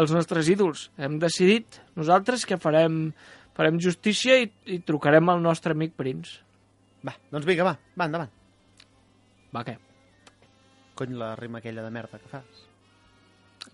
[0.02, 0.88] Els nostres ídols.
[0.98, 3.10] Hem decidit nosaltres que farem,
[3.58, 6.40] farem justícia i, i trucarem al nostre amic Prince.
[7.06, 8.34] Va, doncs vinga, va, va, endavant.
[9.54, 9.78] Va, què?
[10.98, 12.67] Cony, la rima aquella de merda que fas.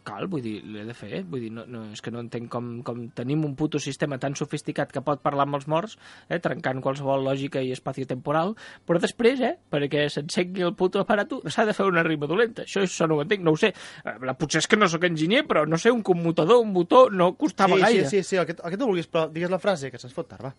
[0.03, 1.21] Cal, vull dir, l'he de fer.
[1.29, 4.35] Vull dir, no, no, és que no entenc com, com tenim un puto sistema tan
[4.35, 5.95] sofisticat que pot parlar amb els morts,
[6.27, 8.53] eh, trencant qualsevol lògica i espacio-temporal,
[8.87, 12.67] però després, eh, perquè s'encengui el puto aparato, s'ha de fer una rima dolenta.
[12.67, 13.73] Això, això no ho entenc, no ho sé.
[14.03, 17.33] Eh, Potser és que no sóc enginyer, però no sé, un commutador, un botó, no
[17.39, 18.09] costava sí, gaire.
[18.09, 20.15] sí, sí, sí, el que, el que tu vulguis, però digues la frase, que se'ns
[20.15, 20.55] fot tard, va.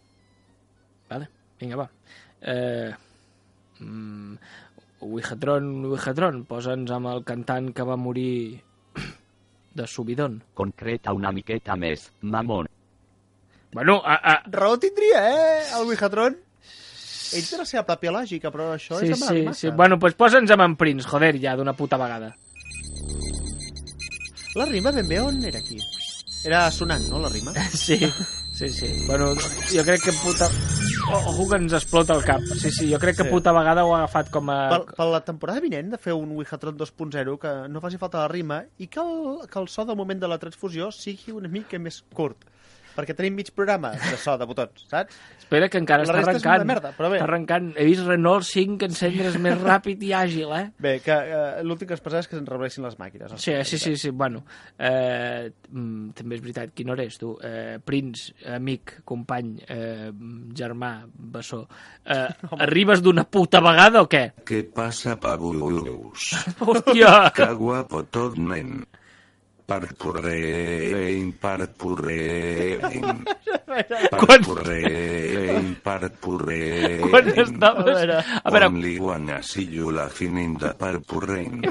[1.11, 1.29] Vale,
[1.61, 1.91] vinga, va.
[2.41, 2.93] Eh,
[3.81, 4.37] mm,
[5.05, 8.63] Wijatron, Wijatron, posa'ns amb el cantant que va morir
[9.75, 10.39] de subidon.
[10.55, 12.69] Concreta una miqueta més, mamon.
[13.75, 16.37] Bueno, a, a, Raó tindria, eh, el Wijatron?
[17.35, 19.59] Ell té la seva pròpia lògica, però això Sí, és de sí, massa.
[19.59, 19.71] sí.
[19.75, 22.31] Bueno, doncs pues posa'ns amb en Prince, joder, ja, d'una puta vegada.
[24.55, 25.81] La rima ben bé on era aquí?
[26.45, 27.53] Era sonant, no, la rima?
[27.75, 27.99] Sí,
[28.55, 28.93] sí, sí.
[29.09, 30.47] Bueno, jo crec que puta...
[31.12, 32.43] Ojo que ens explota el cap.
[32.59, 33.31] Sí, sí, jo crec que Sí.
[33.31, 34.57] puta vegada ho ha agafat com a...
[34.71, 38.29] Per, per la temporada vinent de fer un Wijatron 2.0 que no faci falta la
[38.29, 41.79] rima i que el, que el so del moment de la transfusió sigui una mica
[41.79, 42.45] més curt.
[42.95, 45.17] Perquè tenim mig programa de so de botons, saps?
[45.39, 46.63] Espera, que encara La està resta és arrencant.
[46.63, 47.19] una merda, però bé.
[47.19, 47.67] Està arrencant.
[47.77, 50.65] He vist Renault 5 encendre's més ràpid i àgil, eh?
[50.79, 53.35] Bé, que eh, l'últim que es passa és que se'n rebleixin les màquines.
[53.43, 54.45] Sí, sí, sí, sí, bueno.
[54.79, 57.35] Eh, mm, també és veritat, quin hora és, tu?
[57.45, 60.11] Eh, Prince, amic, company, eh,
[60.57, 61.65] germà, bessó.
[62.07, 62.29] Eh,
[62.65, 64.27] arribes d'una puta vegada o què?
[64.47, 66.31] Què passa, pavulus?
[66.65, 67.31] Hòstia!
[67.35, 68.85] Que guapo tot, nen.
[69.67, 73.25] Parpurrein, parpurrein.
[74.12, 77.00] Parpurrein, parpurrein.
[77.08, 77.96] Quan estaves...
[78.44, 81.62] A veure, Quan li guanyes i la finin de parpurrein.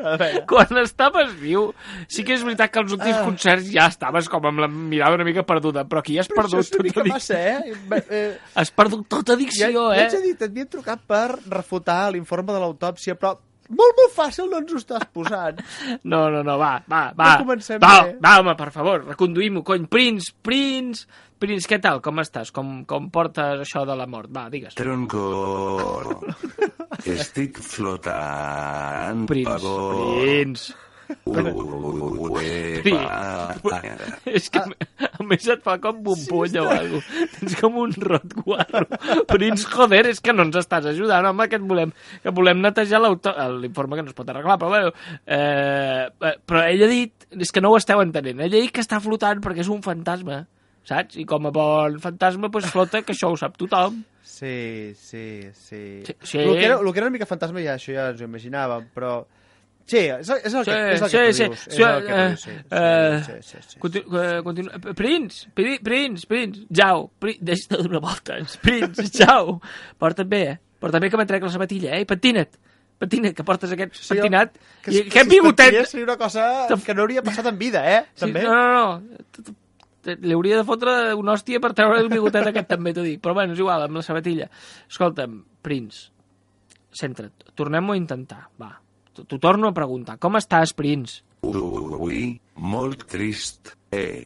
[0.00, 1.68] A veure, quan estaves viu,
[2.10, 5.26] sí que és veritat que als últims concerts ja estaves com amb la mirada una
[5.28, 7.94] mica perduda, però aquí has però això perdut és tota massa, addicció.
[7.94, 8.02] eh?
[8.10, 10.02] Eh Has perdut tota ja, addicció, ja eh?
[10.02, 13.36] haig de dir, t'havien trucat per refutar l'informe de l'autòpsia, però
[13.70, 15.62] molt, molt fàcil no ens ho estàs posant.
[16.02, 17.32] No, no, no, va, va, va.
[17.32, 18.18] No comencem va, bé.
[18.22, 19.88] va, home, per favor, reconduïm-ho, cony.
[19.90, 21.06] Prince, Prince,
[21.40, 22.02] Prince, què tal?
[22.04, 22.50] Com estàs?
[22.52, 24.28] Com, com portes això de la mort?
[24.34, 24.76] Va, digues.
[24.76, 25.24] Tronco.
[27.14, 29.24] Estic flotant.
[29.30, 30.20] Pavor.
[30.20, 30.76] Prince.
[32.30, 33.80] Uepa.
[34.30, 37.26] És que a més et fa com bombolla o alguna cosa.
[37.38, 38.86] Tens com un rot guarro.
[39.30, 41.92] Prince, joder, és que no ens estàs ajudant, home, que et volem,
[42.24, 44.92] que volem netejar l'auto- l'informe que no es pot arreglar, però bueno,
[45.26, 48.72] eh, eh, però ell ha dit, és que no ho esteu entenent, ell ha dit
[48.74, 50.44] que està flotant perquè és un fantasma,
[50.88, 51.18] saps?
[51.20, 54.02] I com a bon fantasma, doncs flota, que això ho sap tothom.
[54.30, 56.02] Sí, sí, sí.
[56.06, 56.38] Sí, sí.
[56.38, 58.88] El, que era, el que era una mica fantasma ja, això ja ens ho imaginàvem,
[58.94, 59.18] però...
[59.90, 61.62] Sí, és, és el que, és el sí, que sí, tu dius.
[61.66, 62.56] sí, és el que tu eh, dius, sí.
[62.70, 63.78] eh, sí, sí, sí, sí.
[63.82, 69.08] Continu eh, continu eh, Prince, Pri- Prince, Prince, Jau, Pri deixa de donar voltes, Prince,
[69.18, 69.56] Jau,
[69.98, 70.58] porta't bé, eh?
[70.80, 72.06] Porta't bé que m'entrec la sabatilla, eh?
[72.08, 72.54] Patina't,
[73.00, 74.54] patina't, que portes aquest Sí, pentinat.
[74.84, 75.66] Que, I que, aquest bigotet...
[75.72, 76.46] pentinés Seria una cosa
[76.86, 78.04] que no hauria passat en vida, eh?
[78.14, 78.44] Sí, També.
[78.46, 79.56] no, no, no.
[80.20, 83.18] Li hauria de fotre una hòstia per treure el bigotet aquest també, t'ho dic.
[83.20, 84.46] Però bueno, és igual, amb la sabatilla.
[84.88, 86.06] Escolta'm, Prince,
[86.96, 87.50] centra't.
[87.58, 88.70] Tornem-ho a intentar, va.
[89.14, 90.18] T'ho torno a preguntar.
[90.22, 91.22] Com estàs, Prince?
[91.42, 94.24] Ui, molt trist, eh.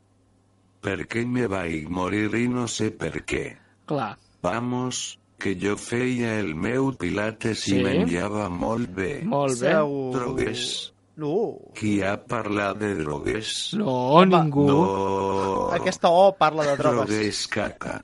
[0.85, 3.57] Per què me vaig morir i no sé per què.
[3.89, 4.15] Clar.
[4.45, 7.79] Vamos, que jo feia el meu pilates Sí.
[7.79, 9.23] i menjava molt bé.
[9.25, 9.73] Molt bé.
[9.73, 10.13] Segur.
[10.19, 10.93] Drogues.
[11.17, 11.35] No.
[11.79, 13.73] Qui ha parlat de drogues?
[13.79, 14.67] No, ningú.
[14.67, 15.71] No.
[15.73, 17.09] Aquesta O parla de drogues.
[17.09, 18.03] Drogues caca.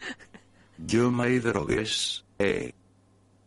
[0.79, 2.73] Jo mai drogues, eh.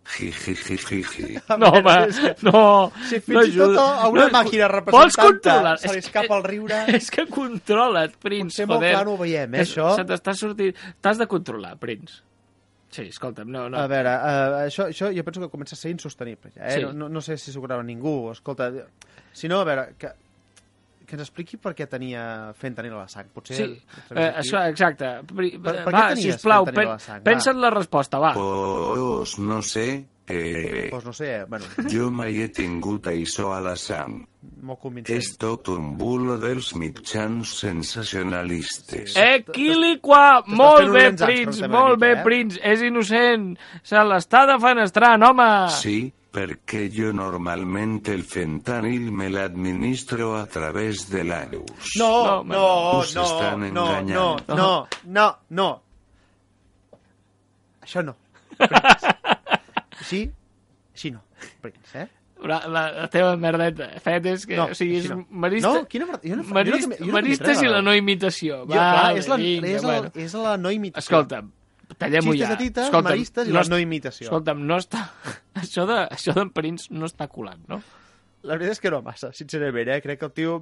[0.03, 1.39] Jijijijiji.
[1.57, 1.95] No, home,
[2.41, 2.91] no.
[3.07, 5.77] Si fins no i tot a una No, màquina Vols representant controlar?
[5.79, 6.81] se li escapa el riure.
[6.97, 9.93] És que controla't, Prince, Potser molt clar no ho veiem, eh, això.
[9.97, 10.77] Se t'està sortint...
[11.01, 12.21] T'has de controlar, Prince.
[12.93, 13.79] Sí, escolta'm, no, no.
[13.79, 16.51] A veure, uh, això, això jo penso que comença a ser insostenible.
[16.53, 16.75] Ja, eh?
[16.75, 16.83] Sí.
[16.85, 18.29] no, no, no sé si s'ho grava ningú.
[18.31, 18.69] Escolta,
[19.33, 20.11] si no, a veure, que,
[21.13, 22.23] que ens expliqui per què tenia
[22.57, 23.29] fentanil a la sang.
[23.33, 23.55] Potser...
[23.61, 25.13] Sí, el- el eh, això, exacte.
[25.29, 27.21] Per- per què va, tenies sisplau, fentanil a la sang?
[27.21, 27.27] Va.
[27.29, 28.33] pensa en la resposta, va.
[28.35, 29.87] Pues no sé,
[30.27, 30.89] eh.
[30.91, 34.21] Doncs no sé, eh, bueno, Jo mai he tingut això a la sang.
[34.63, 35.17] molt convincent.
[35.19, 39.15] És tot un bulo dels mitjans sensacionalistes.
[39.19, 40.41] Equiliqua!
[40.43, 42.23] T'estàs Molt fent bé, Prince, molt bé, eh?
[42.23, 42.59] Prince.
[42.63, 43.53] És innocent.
[43.83, 45.49] Se l'està defenestrant, home.
[45.75, 45.97] Sí,
[46.33, 51.93] perquè jo normalment el fentanil me l'administro a través de l'anus.
[51.99, 54.09] No, No, no, Us no, no, enganyant.
[54.13, 55.69] no, no, no, no.
[57.83, 58.15] Això no.
[58.57, 59.13] Prince.
[59.99, 60.19] Així,
[60.95, 61.21] així no.
[61.61, 62.07] Prince, eh?
[62.43, 65.21] La, la, la teva merdeta fet és que, No, o sigui, és no.
[65.31, 66.19] marista, No, quina merda?
[66.27, 68.57] Jo no fa- jo no marista, jo no que maristes m'hi i la no imitació.
[68.65, 70.11] Jo, clar, és la, vinga, és, la, bueno.
[70.25, 71.05] és la no imitació.
[71.05, 71.51] Escolta'm,
[71.97, 72.51] tallem-ho Xistes ja.
[72.51, 74.27] de tites, Escolta'm, maristes i no la no imitació.
[74.27, 75.05] Escolta'm, no està...
[75.55, 77.81] Això de, això d'en Prince no està colant, no?
[78.43, 80.01] La veritat és que no massa, sincerament, eh?
[80.03, 80.55] Crec que el tio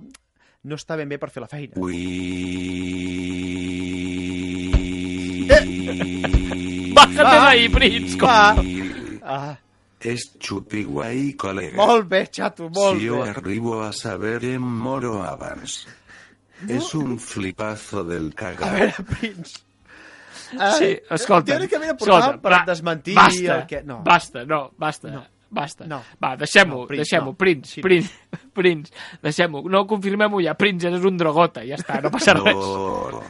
[0.64, 1.74] no està ben bé per fer la feina.
[1.82, 1.98] Ui...
[6.96, 8.56] Bájate d'ahí, Prince, com- Va.
[9.24, 9.56] Ah,
[10.02, 11.76] És xupi guai, col·lega.
[11.78, 13.30] molt bé, xato, molt si jo bé.
[13.30, 15.86] arribo a saber, em moro abans.
[16.68, 18.72] És un flipazo del A cagar.
[18.80, 19.60] veure, Prince.
[20.78, 21.54] Sí, escolta.
[21.56, 23.84] Teòricament aportava per va, desmentir basta, el que...
[23.84, 24.02] No.
[24.04, 25.12] Basta, no, basta.
[25.12, 25.24] No.
[25.52, 25.84] Basta.
[25.86, 25.98] No.
[26.24, 27.26] Va, deixem-ho, No, Prince, deixem-ho.
[27.34, 27.36] no.
[27.36, 27.82] Prince, Sí.
[27.84, 28.14] Prince,
[28.56, 29.66] Prince, deixem-ho.
[29.70, 30.54] No, confirmem-ho ja.
[30.56, 32.56] Prince, eres un drogota, ja està, no passa res.
[32.56, 33.22] No,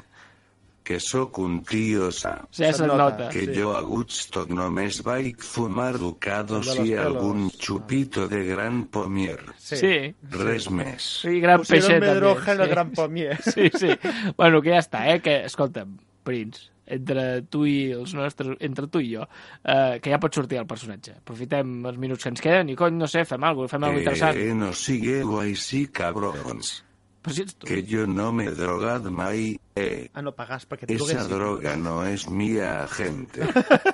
[0.83, 2.35] que sóc un tio sa.
[2.51, 2.97] Sí, Se't nota.
[2.97, 3.29] nota.
[3.29, 3.53] Que Sí.
[3.55, 9.39] jo a Woodstock només vaig fumar ducados El i algun xupito de gran pomier.
[9.57, 9.77] Sí.
[9.77, 10.15] sí.
[10.29, 11.01] Res més.
[11.21, 12.51] Sí, gran Pusieron peixet, medroja també.
[12.53, 12.71] en el sí.
[12.75, 13.37] gran pomier.
[13.41, 13.89] Sí, sí.
[14.37, 15.21] Bueno, que ja està, eh?
[15.21, 19.25] Que, escolta'm, Prince, entre tu i els nostres, entre tu i jo,
[19.63, 21.17] eh, que ja pot sortir el personatge.
[21.21, 24.03] Aprofitem els minuts que ens queden i, cony, no sé, fem alguna cosa, fem alguna
[24.03, 24.37] cosa interessant.
[24.41, 26.83] Eh, no sigueu així, cabrons.
[27.21, 27.67] Però si ets tu.
[27.69, 30.07] Que jo no m'he drogat mai, eh.
[30.13, 31.29] Ah, no pagas perquè et Esa droguessin.
[31.35, 33.45] droga no és mia, gente.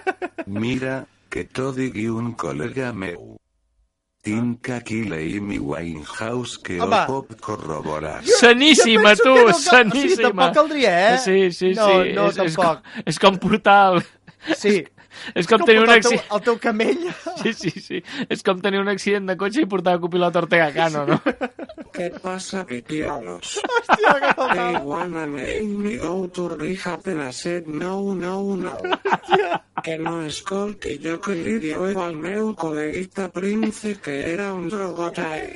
[0.48, 3.36] Mira, que t'ho digui un col·lega meu.
[4.28, 6.96] Tinc aquí la Amy Winehouse que Home.
[7.00, 8.20] ho pot corroborar.
[8.26, 10.24] Saníssima, Jo tu, que no cal- o sigui, saníssima.
[10.28, 11.18] tampoc caldria, eh?
[11.24, 12.12] Sí, sí, No, sí.
[12.14, 12.82] no, és, és, tampoc.
[12.84, 14.04] com, és com portar el...
[14.56, 14.76] Sí.
[15.36, 16.22] és com, tenir un accident...
[16.22, 17.08] El teu, el teu camell.
[17.38, 18.00] Sí, sí, sí.
[18.34, 21.20] És com tenir un accident de cotxe i portar a copilot Ortega Cano, no?
[21.98, 23.58] ¿Qué pasa, pipianos?
[23.62, 28.76] Hòstia, que They wanna make me go to rehab and I said no, no, no.
[29.84, 35.56] Que no escolti jo que li dieu al meu col·leguita Prince que era un drogotai.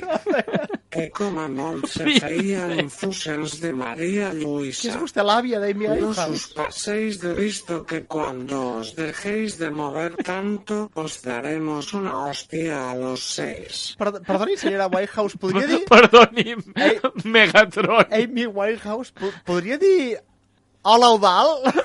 [0.92, 4.98] Que com a molt se feían fuses de María Que és Luisa.
[5.00, 6.36] vostè l'àvia d'Amy No Winehouse.
[6.36, 12.90] os paséis de visto que cuando os dejéis de mover tanto, os daremos una hostia
[12.90, 13.94] a los seis.
[13.98, 15.80] Per, perdoni, senyora Winehouse, podria dir...
[15.88, 17.00] Perdoni, Ei.
[17.24, 18.04] Megatron.
[18.12, 20.20] Amy Winehouse, po podria dir...
[20.84, 21.72] Hola, Eudal?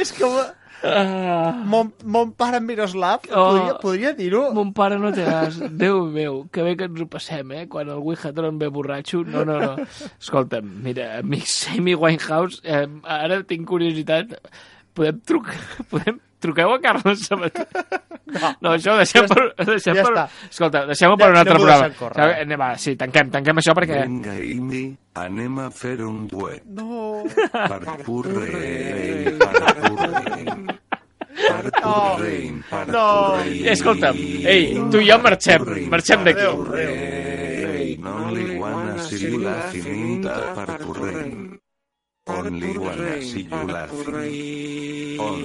[0.00, 0.32] és com...
[0.84, 3.44] Ah, Mon, mon pare Miroslav, Oh.
[3.54, 4.52] podria, podria dir-ho?
[4.52, 5.56] mon pare no té gas.
[5.72, 7.64] Déu meu, que bé que ens ho passem, eh?
[7.68, 9.22] Quan el Wihatron ve borratxo.
[9.24, 9.76] No, no, no.
[10.20, 14.36] Escolta'm, mira, amics Amy Winehouse, eh, ara tinc curiositat.
[14.94, 15.56] Podem trucar...
[15.90, 16.20] Podem...
[16.44, 17.64] Truqueu a Carles Sabater.
[18.28, 19.44] No, no això ho deixem Ja per...
[19.64, 20.24] Deixem ja per està.
[20.50, 21.88] escolta, deixem-ho per Ja- un altre no programa.
[21.96, 22.26] córrer.
[22.26, 24.02] Eh, Anem, va, sí, tanquem, tanquem això perquè...
[24.04, 24.82] Vinga, Imi,
[25.24, 26.60] anem a fer un duet.
[26.68, 27.22] No.
[27.48, 30.68] Per purrein, per purrein.
[31.34, 31.70] Per
[32.70, 33.34] per No.
[33.34, 33.66] purrein.
[33.74, 34.16] Escolta'm,
[34.46, 36.46] ei, tu i jo marxem, marxem d'aquí.
[38.04, 41.58] No li guana si la finita per purrein.
[42.26, 45.22] On li guana si la finita.
[45.24, 45.36] On,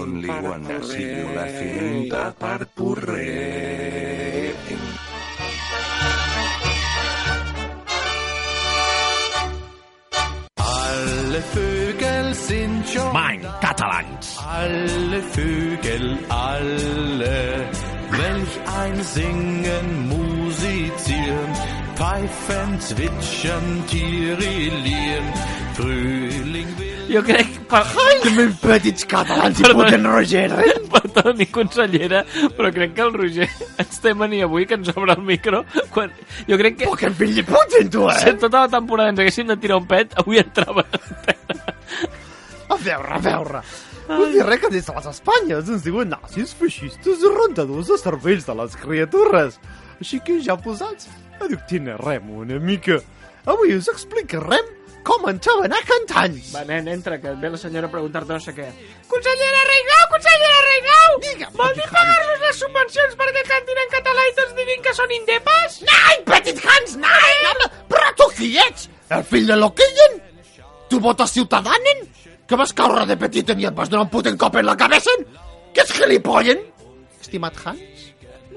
[0.00, 1.04] on li guana si
[1.34, 4.56] la finita per purrein.
[10.56, 11.40] Alle
[14.00, 14.38] Catalans.
[14.48, 17.68] alle Vögel, alle,
[18.10, 21.52] welch ein Singen, musizieren,
[21.96, 25.32] pfeifen, zwitschern, tirillieren,
[25.74, 27.46] Frühling will Jo crec...
[27.68, 27.84] Per...
[28.36, 30.54] Meus petits catalans i puten Roger.
[30.92, 32.24] Perdoni, consellera,
[32.56, 33.48] però crec que el Roger
[33.82, 35.64] ens té mania avui que ens obre el micro.
[35.92, 36.14] Quan...
[36.48, 36.88] Jo crec que...
[36.88, 38.36] Oh, que fill de puten, tu, Si eh?
[38.38, 40.86] tota la temporada ens haguéssim de tirar un pet, avui entrava...
[42.70, 43.62] A veure, a veure.
[44.10, 47.98] Vull dir res que des de les Espanyes ens diuen nazis, feixistes i rentadors de
[48.00, 49.60] cervells de les criatures.
[50.02, 51.06] Així que ja posats,
[51.38, 52.98] adoctrinarem una mica.
[53.46, 54.66] Avui us explicarem
[55.06, 56.50] com enxavenar cantants.
[56.54, 58.66] Va, nen, entra, que ve la senyora a preguntar-te no sé què.
[59.10, 61.18] Consellera Reigau, consellera Reigau!
[61.24, 65.14] Digue'm, Vol dir pagar-los les subvencions perquè cantin en català i tots diguin que són
[65.16, 65.80] indepes?
[65.88, 67.46] Nein, petit Hans, nein!
[67.52, 68.90] Home, però tu qui ets?
[69.10, 70.20] El fill de l'Oquillen?
[70.90, 72.04] Tu votes Ciutadanen?
[72.50, 75.12] Que vas caure de petit i et vas donar un putent cop en la cabeza?
[75.70, 76.64] Que ets gilipollen?
[77.22, 78.08] Estimat Hans?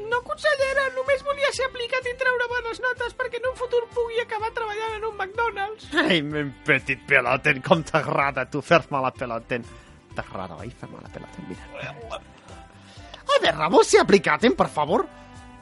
[0.09, 4.17] No, consellera, només volia ser aplicat i treure bones notes perquè en un futur pugui
[4.23, 5.85] acabar treballant en un McDonald's.
[5.93, 9.69] Ai, men petit peloten, com t'agrada tu fer-me la peloten.
[10.17, 11.51] T'agrada, oi, fer-me la peloten?
[11.51, 12.17] Mira.
[12.17, 15.05] A ver, Ramos, si aplicaten, per favor.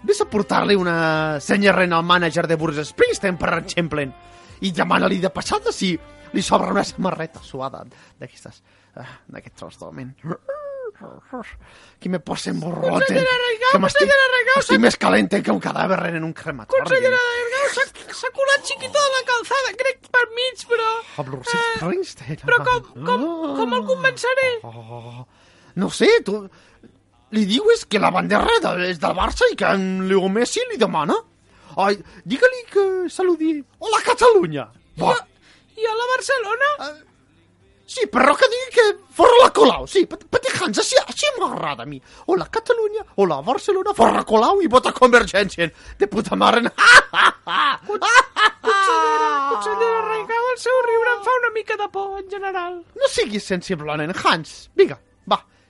[0.07, 4.07] Ves a portar-li una senyarrena al mànager de Bruce Springsteen, per exemple,
[4.63, 5.97] i demana-li de passada si
[6.33, 7.83] li sobra una samarreta suada
[8.19, 8.61] d'aquestes,
[8.95, 10.15] ah, d'aquest tros d'homen.
[11.99, 14.11] Que me posen Reigau, que m'estic-
[14.59, 16.81] Estic més calente que un cadàver en un crematori.
[16.83, 20.89] Consellera Reigau, s'ha- s'ha colat chiquito de la calçada, crec per mig, però...
[21.25, 22.37] Bruce Springsteen.
[22.45, 23.25] Però com, com,
[23.57, 24.49] com el convenceré?
[24.63, 25.25] Oh,
[25.75, 26.43] no sé, tu...
[27.31, 30.77] Li dius que la bandera de- és del Barça i que en Leo Messi li
[30.77, 31.15] demana.
[31.77, 31.95] Ai,
[32.27, 33.53] digue-li que saludi.
[33.79, 34.65] Hola, Catalunya.
[34.99, 35.15] Va.
[35.77, 36.69] I a la Barcelona?
[37.91, 38.83] Sí, però que digui que
[39.17, 39.85] fora la Colau.
[39.87, 41.97] Sí, Pet- Petit Hans, així, així m'agrada a mi.
[42.31, 43.03] Hola, Catalunya.
[43.19, 43.91] Hola, Barcelona.
[43.97, 45.67] Fora Colau i vota Convergència.
[45.99, 46.61] De puta mare.
[48.61, 52.77] Consellera, consellera Reigau, el seu riure em fa una mica de por, en general.
[52.95, 54.13] No siguis sensible, nen.
[54.23, 54.97] Hans, vinga,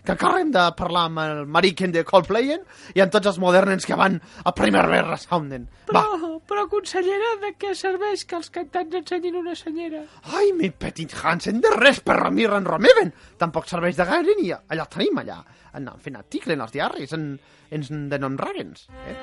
[0.05, 3.97] que hem de parlar amb el mariquen de Coldplay i amb tots els modernens que
[3.97, 5.67] van a Primavera Sounden.
[5.91, 6.01] Va.
[6.01, 10.03] Però, però, consellera, de què serveix que els cantants ensenyin una senyera?
[10.33, 13.13] Ai, mi petit Hansen, de res per mi ren romeven.
[13.37, 15.41] Tampoc serveix de gaire ni allà tenim allà.
[15.73, 17.33] En, en fin, article en els diaris, en,
[17.71, 18.87] ens denomrarens.
[19.05, 19.17] Eh?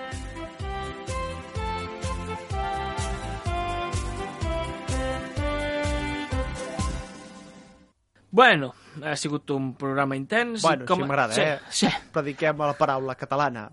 [8.31, 8.75] Bueno,
[9.05, 10.63] ha sigut un programa intens.
[10.63, 10.99] Bueno, com...
[11.03, 11.59] sí, m'agrada, sí, eh?
[11.71, 13.69] Sí, Prediquem la paraula catalana.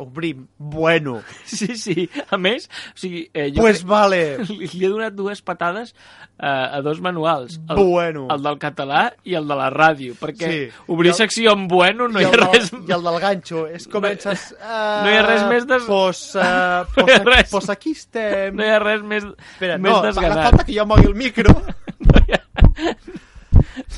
[0.00, 1.18] Obrim, bueno.
[1.44, 2.08] sí, sí.
[2.32, 4.20] A més, o sigui, eh, jo Pues crec- vale.
[4.48, 7.58] li, li he donat dues patades eh, a dos manuals.
[7.68, 8.22] El, Bueno.
[8.32, 10.62] el del català i el de la ràdio, perquè Sí.
[10.88, 12.70] obrir el- secció amb bueno no I hi ha el, res...
[12.72, 14.46] del, I el del ganxo, és comences...
[14.56, 14.64] Uh,
[15.04, 17.50] No hi ha res més des- Pues, uh, No pues, ha res.
[17.52, 18.56] pues aquí estem...
[18.56, 20.46] No hi ha res més, Espera, més no, desganat.
[20.48, 21.52] falta que jo mogui el micro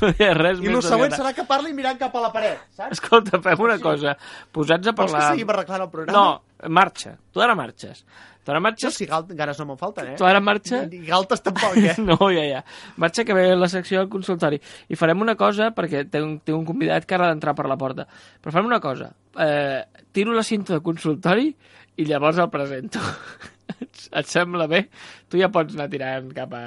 [0.03, 2.59] No hi ha res i el següent serà que parli mirant cap a la paret,
[2.77, 2.99] saps?
[2.99, 4.17] Escolta, fem una cosa.
[4.53, 5.29] Posats a Vols que parlar...
[5.33, 6.17] seguim arreglant el programa?
[6.19, 7.15] No, marxa.
[7.33, 8.03] Tu ara marxes.
[8.47, 8.95] Tu ara No, marxes...
[8.95, 10.17] si gal- ganes no me'n falten, eh?
[10.21, 10.83] Tu ara marxa...
[10.87, 11.95] Ni galtes tampoc, eh?
[12.11, 12.61] No, ja, ja.
[13.03, 14.61] Marxa que ve la secció del consultori.
[14.89, 17.67] I farem una cosa, perquè té un, té un convidat que ara ha d'entrar per
[17.67, 18.07] la porta.
[18.43, 19.11] Però farem una cosa.
[19.39, 19.83] Eh,
[20.13, 21.49] tiro la cinta de consultori
[21.97, 23.01] i llavors el presento.
[23.81, 24.85] Et, et sembla bé?
[25.31, 26.63] Tu ja pots anar tirant cap a...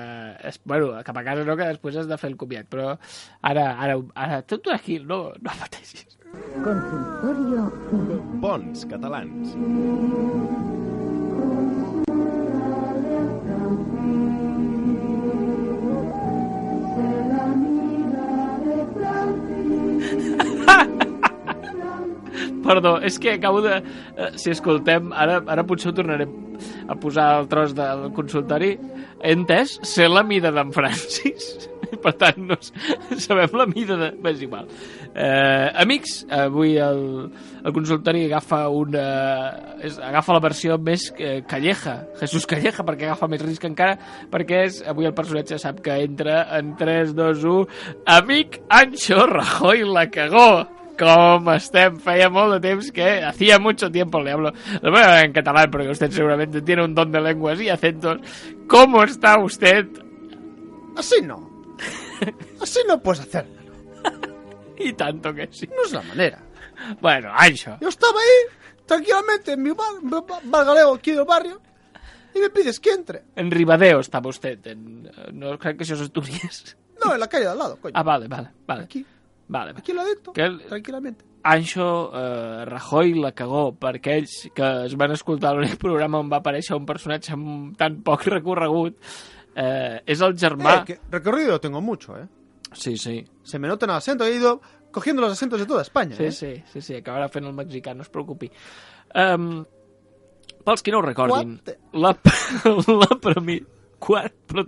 [0.49, 2.91] es- Bueno, cap a casa no, que després has de fer el comiat, però
[3.41, 6.05] ara, ara, ara tu tranquil, no, no pateixis.
[6.61, 7.65] Consultorio
[8.09, 9.55] de Bons catalans.
[22.67, 23.79] Perdó, és que acabo de...
[23.79, 26.31] eh, Si escoltem, ara, ara potser ho tornarem
[26.89, 28.73] a posar el tros del consultori.
[29.19, 31.67] He entès ser la mida d'en Francis.
[32.03, 32.55] Per tant, no
[33.17, 34.09] sabem la mida de...
[34.21, 34.67] Bé, és igual.
[35.09, 37.01] Eh, amics, avui el,
[37.63, 39.05] el consultori agafa una...
[39.81, 43.97] És, agafa la versió més eh, calleja, Jesús Calleja, perquè agafa més risc encara,
[44.31, 47.79] perquè és, avui el personatge sap que entra en 3, 2, 1...
[48.19, 50.51] Amic Ancho Rajoy la cagó!
[50.99, 51.95] ¿Cómo estem?
[52.03, 55.31] Feia molt de temps que hacía mucho tiempo le hablo lo voy a hablar en
[55.31, 58.19] catalán porque usted seguramente tiene un don de lenguas y acentos.
[58.67, 59.87] ¿Cómo está usted?
[60.97, 61.49] Así no.
[62.61, 63.55] Así no puedes hacerlo.
[64.81, 65.67] Y tanto que sí.
[65.67, 66.41] No es la manera.
[67.01, 67.77] Bueno, Ancho.
[67.81, 71.61] Yo estaba ahí, tranquilamente, en mi bar, bargaleo aquí del barrio,
[72.33, 73.23] y me pides que entre.
[73.35, 74.65] En Ribadeo estaba usted.
[74.67, 76.77] En, eh, no creo que eso es Asturias.
[77.03, 77.93] No, en la calle de al lado, coño.
[77.95, 78.83] Ah, vale, vale, vale.
[78.83, 79.05] Aquí,
[79.49, 79.73] Vale.
[79.75, 81.25] aquí al ladito, Que el, tranquilamente.
[81.43, 86.37] Anxo eh, Rajoy la cagó per aquells que es van escoltar l'únic programa on va
[86.43, 88.97] aparèixer un personatge amb tan poc recorregut
[89.55, 92.27] eh, és el germà Eh, que recorrido tengo mucho, ¿eh?
[92.73, 95.81] sí, sí, Se me nota en el acento, he ido cogiendo los acentos de toda
[95.81, 96.31] España, sí, ¿eh?
[96.31, 98.51] sí, sí, sí acabarà fent el mexicà, no es preocupi
[99.15, 99.63] um,
[100.65, 101.79] pels qui no ho recordin Quarte.
[101.93, 102.13] la,
[103.01, 103.59] la premi
[103.99, 104.63] Quart, però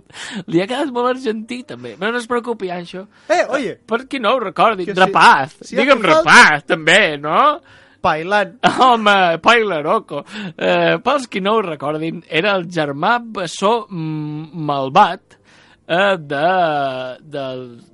[0.46, 4.20] li ha quedat molt argentí també, però no es preocupi Anxo Eh, oye, per qui
[4.20, 7.60] no ho recordin, Que si- rapaz, si digue'm hace falta- rapaz també, no?
[8.02, 8.56] bailan.
[8.82, 10.24] Home, Pailaroco.
[10.58, 15.36] Eh, pels qui no ho recordin, era el germà bessó mm, malvat
[15.86, 17.44] eh, de, de,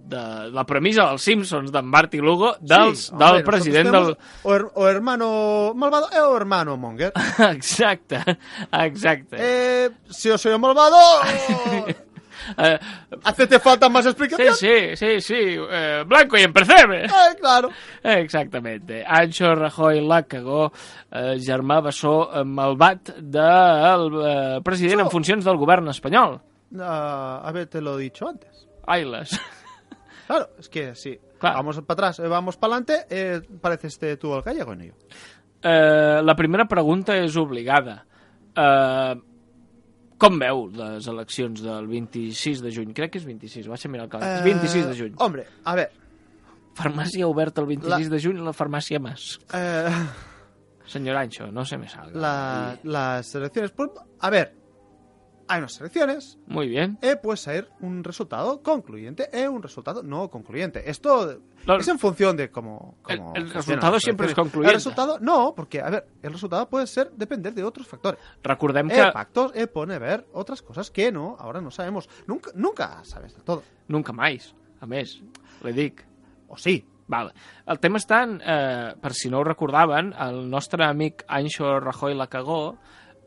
[0.09, 4.11] de la premissa dels Simpsons d'en Bart i Lugo dels, Sí, del hombre, president del...
[4.43, 7.13] O, her- o hermano malvado eh, o hermano monger.
[7.51, 8.23] Exacte,
[8.73, 9.37] exacte.
[9.39, 10.97] Eh, si yo soy malvado,
[12.57, 12.79] Eh,
[13.25, 14.55] ¿hacete falta más sí, explicación?
[14.55, 15.35] sí, sí, sí,
[15.71, 17.05] eh, blanco y percebe.
[17.05, 17.69] Eh, claro.
[18.03, 19.05] Exactamente.
[19.07, 20.73] Ancho Rajoy la cagó,
[21.11, 26.39] eh, germà bessó eh, malvat del eh, president en funcions del govern espanyol.
[26.79, 28.67] Ah, haberte lo dicho antes.
[28.87, 29.39] Ailes.
[30.29, 31.19] Claro, es que sí.
[31.39, 31.57] Claro.
[31.57, 34.95] Vamos para atrás, eh, vamos para adelante, eh, pareces este tú el gallego en ello.
[35.63, 38.05] Eh, la primera pregunta és obligada.
[38.55, 39.15] Eh,
[40.21, 42.93] com veu les eleccions del 26 de juny?
[42.93, 44.51] Crec que és 26, vaig a mirar el calendari.
[44.51, 45.15] Eh, 26 de juny.
[45.17, 45.89] Hombre, a ver.
[46.77, 49.39] Farmàcia oberta el 26 de juny a la farmàcia Mas.
[49.55, 49.89] eh,
[50.85, 52.13] Señor Ancho, no se me salga.
[52.21, 53.73] la- las elecciones.
[54.21, 54.58] a ver,
[55.49, 56.99] hay unas elecciones, Muy bien.
[57.03, 60.89] eh, puede ser un resultado concluyente e un resultado no concluyente.
[60.91, 62.97] Esto No, es en función de cómo.
[63.09, 64.71] El- cómo el funcionan resultado siempre es concluyente.
[64.71, 68.21] El resultado, no, porque, a ver, el resultado puede ser depender de otros factores.
[68.43, 72.09] Recordem que Eh, pactos, eh, pone ver otras cosas que no, ahora no sabemos.
[72.27, 73.63] Nunca, nunca sabes de todo.
[73.89, 75.23] nunca mais, a més,
[75.65, 76.05] li dic.
[76.49, 76.85] O sí.
[77.11, 77.33] Vale.
[77.67, 82.15] El tema està en, eh, per si no ho recordaven, el nostre amic Anxo Rajoy
[82.15, 82.77] la cagó,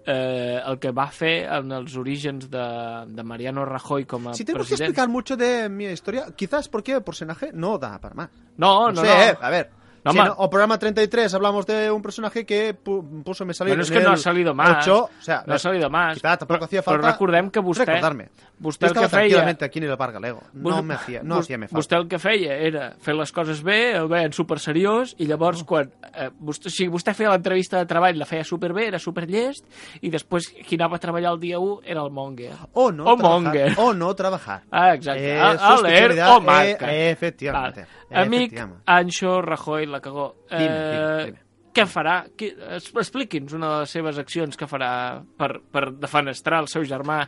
[0.05, 2.65] eh, el que va fer en els orígens de,
[3.07, 4.89] de Mariano Rajoy com a Si tengo que president...
[4.89, 8.29] explicar mucho de mi historia, quizás porque el personaje no da para más.
[8.57, 9.01] No, no, No, no.
[9.01, 9.69] sé, eh, a ver.
[10.03, 13.71] No, si en o programa 33 hablamos de un personaje que pu- puso me salir
[13.73, 14.87] Bueno, es que no ha salido más.
[14.87, 16.15] 8, o sea, no ha salido más.
[16.17, 17.85] quizá tampoco hacía Però falta recordem que vostè...
[17.85, 18.29] recordarme.
[18.61, 19.09] Vostè el que feia...
[19.09, 20.41] tranquilamente aquí en el Bar Galego.
[20.53, 21.77] No Vos- me hacía, no vos- hacía me falta.
[21.81, 25.63] Vostè el que feia era fer les coses bé, el veien super seriós, i llavors
[25.63, 25.91] quan...
[26.15, 29.27] Eh, vostè, o sigui, vostè feia l'entrevista de treball, la feia super bé, era super
[29.29, 29.65] llest,
[30.01, 32.53] i després qui anava a treballar el dia 1 era el Monger.
[32.73, 33.41] O no o trabajar.
[33.43, 33.73] Monger.
[33.77, 34.61] O no trabajar.
[34.71, 35.29] Ah, exacte.
[35.35, 36.91] Eh, A, a leer o marca.
[36.91, 37.85] eh, efectivamente.
[37.85, 38.25] Vale.
[38.25, 38.59] Amic.
[38.85, 40.45] Anxo Rajoy la cagó.
[40.49, 41.39] Dime, Eh, dime, dime.
[41.71, 42.25] Què farà?
[42.35, 47.21] Expliqui'ns una de les seves accions que farà per, per defenestrar el seu germà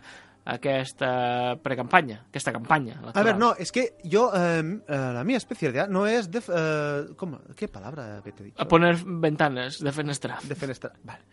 [0.44, 3.22] aquesta precampanya, aquesta campanya electoral.
[3.22, 6.30] A ver, no, es que yo, eh, eh, la mía especialidad no es...
[6.30, 7.40] def- eh, ¿cómo?
[7.56, 8.62] ¿Qué palabra que te he dicho?
[8.62, 10.42] A poner ventanes, defenestrar.
[10.44, 10.94] Defenestrar.
[11.04, 11.24] Vale.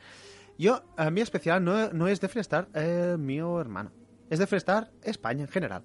[0.59, 3.91] Yo, a mi especial no, no es defenestrar eh, mío hermano.
[4.28, 5.83] Es defenestrar España en general.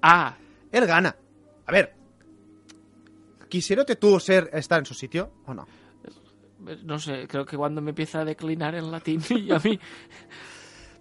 [0.00, 0.36] Ah,
[0.70, 1.16] Él gana.
[1.66, 1.94] A ver.
[3.48, 5.66] ¿Quisiera tú ser, estar en su sitio o no?
[6.84, 9.78] no sé, creo que cuando me empieza a declinar en latín y a mí...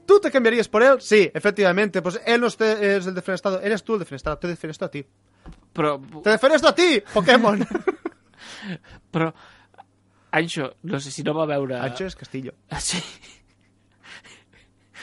[0.06, 1.02] ¿Tú te cambiarías por él?
[1.02, 2.02] Sí, efectivamente.
[2.02, 3.60] Pues él no es el defenestado.
[3.60, 4.38] Eres tú el defenestado.
[4.38, 5.06] Te defenesto a ti.
[5.74, 7.60] Però, Te defenesto a ti, Pokémon.
[9.12, 9.34] però
[10.32, 11.76] Anxo, no sé si no va veure...
[11.80, 12.54] Ancho es Castillo.
[12.70, 13.02] Ah, sí.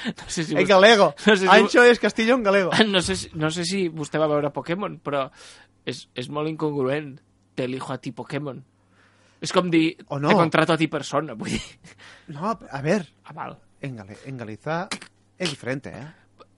[0.04, 1.14] No sé si En vostè- galego.
[1.26, 2.70] No sé si- Ancho es Castillo en galego.
[2.86, 5.30] No sé, si, no sé si vostè va veure Pokémon, però
[5.86, 7.20] és, és molt incongruent.
[7.54, 8.62] Te elijo a ti Pokémon.
[9.40, 10.28] És com dir, O no.
[10.28, 11.34] te contrato a ti persona.
[11.34, 11.60] Vull dir...
[12.28, 13.06] No, a ver.
[13.24, 13.58] Ah, val.
[13.80, 14.88] En, Gali- en Galiza
[15.36, 16.06] es diferente, ¿eh?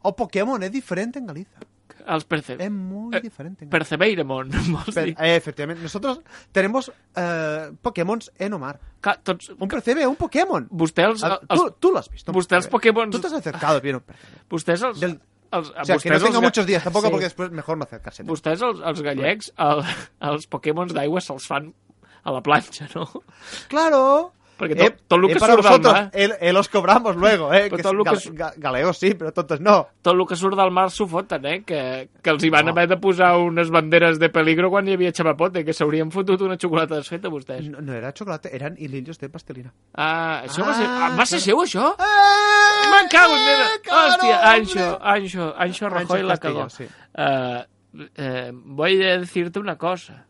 [0.02, 1.58] O Pokémon es diferente en Galiza.
[2.06, 2.54] Els perce...
[2.60, 3.64] Es muy Eh, diferente.
[3.64, 4.50] en Percebeiremon,
[4.94, 5.82] Per- eh, efectivamente.
[5.82, 6.20] Nosotros
[6.52, 8.78] tenemos eh, Pokémon en Omar.
[9.00, 9.48] Clar, tots...
[9.58, 10.68] Un percebe, un Pokémon.
[10.70, 11.24] Vostè els...
[11.24, 12.30] Ah, els Tú, tú lo has visto.
[12.30, 12.92] un vostè els percebe.
[12.92, 13.10] Pokémons...
[13.10, 14.38] Tú te has acercado bien un percebe.
[14.50, 15.00] Vostès els...
[15.00, 15.18] Del-
[15.52, 17.10] els O sea, que no els ga- muchos días tampoco, Sí.
[17.10, 18.24] porque después mejor no acercarse.
[18.24, 19.84] Vostès, els, els gallecs, el,
[20.20, 21.72] els Pokémons d'aigua se'ls fan
[22.24, 23.06] a la planxa, no?
[23.68, 24.32] Claro.
[24.56, 26.10] Perquè tot, tot el que para surt del mar...
[26.14, 27.68] eh, eh, los cobramos luego, ¿eh?
[27.68, 29.88] Però Que tot lo que gal- su- ga- galeos sí, pero tontos no.
[30.00, 31.62] Tot el que surt del mar s'ho foten, eh?
[31.66, 32.72] Que, que els hi van No.
[32.72, 36.56] haver de posar unes banderes de peligro quan hi havia xapapote, que s'haurien fotut una
[36.56, 37.68] xocolata desfeta, vostès.
[37.68, 39.74] No, no era chocolate, eran hilillos de pastelina.
[39.94, 40.86] Ah, això va ser...
[40.88, 41.92] Ah, Ah, va ser seu, això?
[42.00, 42.88] ¡Eh!
[42.90, 43.66] Me'n cago en meva!
[43.82, 44.40] claro, Hòstia!
[44.54, 46.68] Ancho, Ancho, Ancho Rajoy la cagó.
[46.70, 46.84] sí.
[47.14, 47.64] Eh,
[48.16, 50.24] eh, voy a decirte una cosa.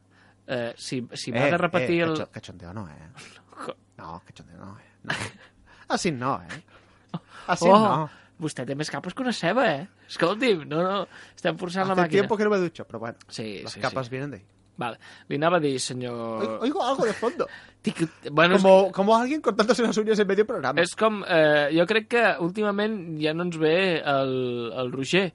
[0.49, 2.12] Eh, si, si m'ha de repetir eh, el...
[2.14, 2.95] cacho- cachondeo no, eh.
[3.99, 4.90] No, cachondeo no, eh.
[5.05, 5.14] No.
[5.88, 6.62] Así no, eh.
[7.47, 8.11] Así oh, no.
[8.36, 9.86] Vostè té més capes que una ceba, eh?
[10.11, 10.97] Escolti'm, no, no,
[11.34, 12.20] estem forçant la Hace màquina.
[12.20, 13.16] tiempo que no me ducho, pero bueno.
[13.28, 14.11] Sí, Las sí, capas sí.
[14.11, 14.44] vienen de ahí.
[14.76, 14.99] Vale.
[15.30, 16.59] Li anava a dir, senyor...
[16.61, 17.47] Oigo, algo de fondo.
[17.82, 20.78] Tic, bueno, Como, como alguien cortándose las uñas en medio programa.
[20.82, 21.22] és, és com...
[21.24, 24.34] Eh, jo crec que últimament ja no ens ve el,
[24.76, 25.30] el Roger,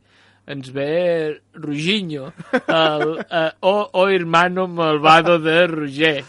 [0.46, 2.34] ens ve Ruginho,
[2.68, 6.22] el eh, o, o hermano malvado de Roger.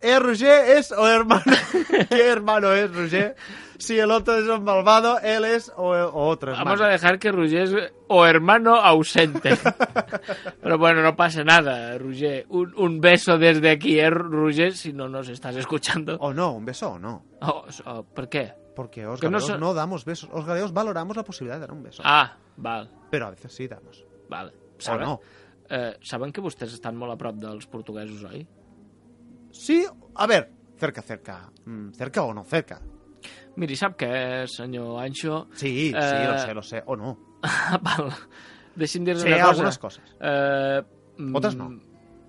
[0.00, 1.42] Eh, Roger es o hermano.
[2.08, 3.34] ¿Qué hermano es Roger?
[3.78, 6.64] Si el otro es un malvado, él es o, o otro hermano.
[6.70, 9.56] Vamos a dejar que Roger es o hermano ausente.
[10.62, 12.46] Pero bueno, no pasa nada, Roger.
[12.48, 14.74] Un, un beso desde aquí, ¿eh, Roger?
[14.74, 16.16] Si no nos estás escuchando.
[16.20, 17.24] O no, un beso o no.
[18.14, 18.52] ¿Por qué?
[18.74, 20.28] Porque os no no, damos besos.
[20.32, 22.02] Os galeos valoramos la posibilidad de dar un beso.
[22.04, 24.04] Ah, val, Pero a veces sí damos.
[24.28, 24.52] val.
[24.88, 25.20] O no.
[25.68, 28.44] Eh, saben que vostès estan molt a prop dels portuguesos, oi?
[29.56, 29.84] Sí,
[30.14, 31.50] a ver, cerca, cerca.
[31.64, 32.80] Mm, cerca o no cerca.
[33.56, 35.46] Miri, sap què, senyor Ancho?
[35.56, 36.82] Sí, sí, Eh, lo sé, lo sé.
[36.86, 37.16] O no.
[37.82, 38.10] val.
[38.76, 39.50] Deixi'm dir-vos Sí, una cosa.
[39.50, 40.04] algunes coses.
[40.20, 40.82] Eh,
[41.18, 41.70] mm, Otras no.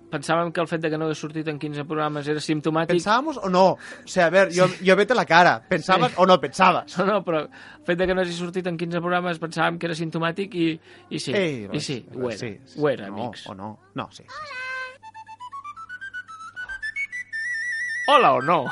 [0.08, 2.94] Pensàvem que el fet de que no hagués sortit en 15 programes era simptomàtic.
[2.94, 3.64] ¿Pensábamos o no?
[3.76, 5.60] O sea, a ver, yo, yo vete la cara.
[5.68, 6.16] ¿Pensabas Sí.
[6.16, 6.96] o no pensabas?
[6.96, 7.50] No, no, però el
[7.84, 10.70] fet de que no hagi sortit en 15 programes pensàvem que era simptomàtic i,
[11.10, 13.44] i sí, Ei, i sí, ho era, sí, sí, ho era, no, amics.
[13.52, 14.24] O no, no, sí.
[14.24, 14.64] Hola
[18.08, 18.64] o no?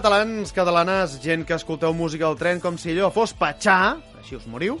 [0.00, 4.46] Catalans, catalanes, gent que escolteu música al tren com si allò fos patxar, així us
[4.48, 4.80] moriu.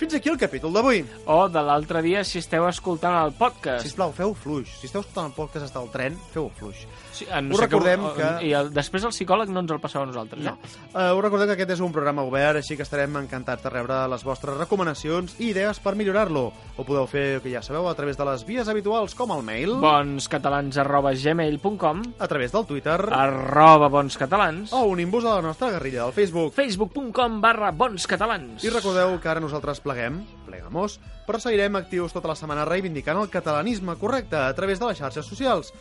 [0.00, 1.02] Fins aquí el capítol d'avui.
[1.28, 3.84] O de l'altre dia si esteu escoltant el podcast.
[3.84, 4.70] Sisplau, feu fluix.
[4.80, 6.86] Si esteu escoltant el podcast del tren, feu fluix.
[7.12, 8.22] Sí, eh, Us recordem que...
[8.22, 10.54] que- I el, després el psicòleg no ens el passeu a nosaltres, No.
[10.56, 10.70] eh?
[10.94, 13.98] Uh, us recordem que aquest és un programa obert, així que estarem encantats de rebre
[14.08, 16.46] les vostres recomanacions i idees per millorar-lo.
[16.78, 19.74] Ho podeu fer, que ja sabeu, a través de les vies habituals com el mail,
[19.84, 26.04] Bonscatalans arroba gmail.com a través del Twitter arroba bonscatalans o unint-vos a la nostra guerrilla
[26.06, 26.54] del Facebook.
[26.56, 32.36] facebook.com barra bonscatalans I recordeu que ara nosaltres pleguem, plegamos, però seguirem actius tota la
[32.38, 35.72] setmana reivindicant el catalanisme correcte a través de les xarxes socials.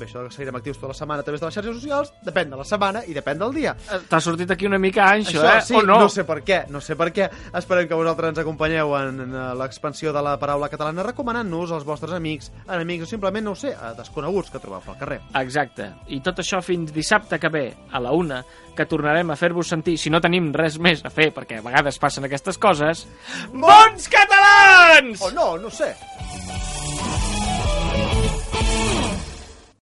[0.00, 2.48] Bé, això que seguirem actius tota la setmana a través de les xarxes socials depèn
[2.54, 3.74] de la setmana i depèn del dia.
[3.92, 5.62] Eh, T'ha sortit aquí una mica anxo, Això eh?
[5.66, 5.98] sí, o no?
[6.00, 7.26] no sé per què, no sé per què.
[7.60, 12.16] Esperem que vosaltres ens acompanyeu en, eh, l'expansió de la paraula catalana recomanant-nos als vostres
[12.16, 15.20] amics, enemics o simplement, no ho sé, a desconeguts que trobeu pel carrer.
[15.42, 15.90] Exacte.
[16.08, 18.40] I tot això fins dissabte que ve, a la una,
[18.76, 22.00] que tornarem a fer-vos sentir, si no tenim res més a fer, perquè a vegades
[22.00, 23.04] passen aquestes coses...
[23.52, 25.20] Bons catalans!
[25.28, 25.92] O no, no sé.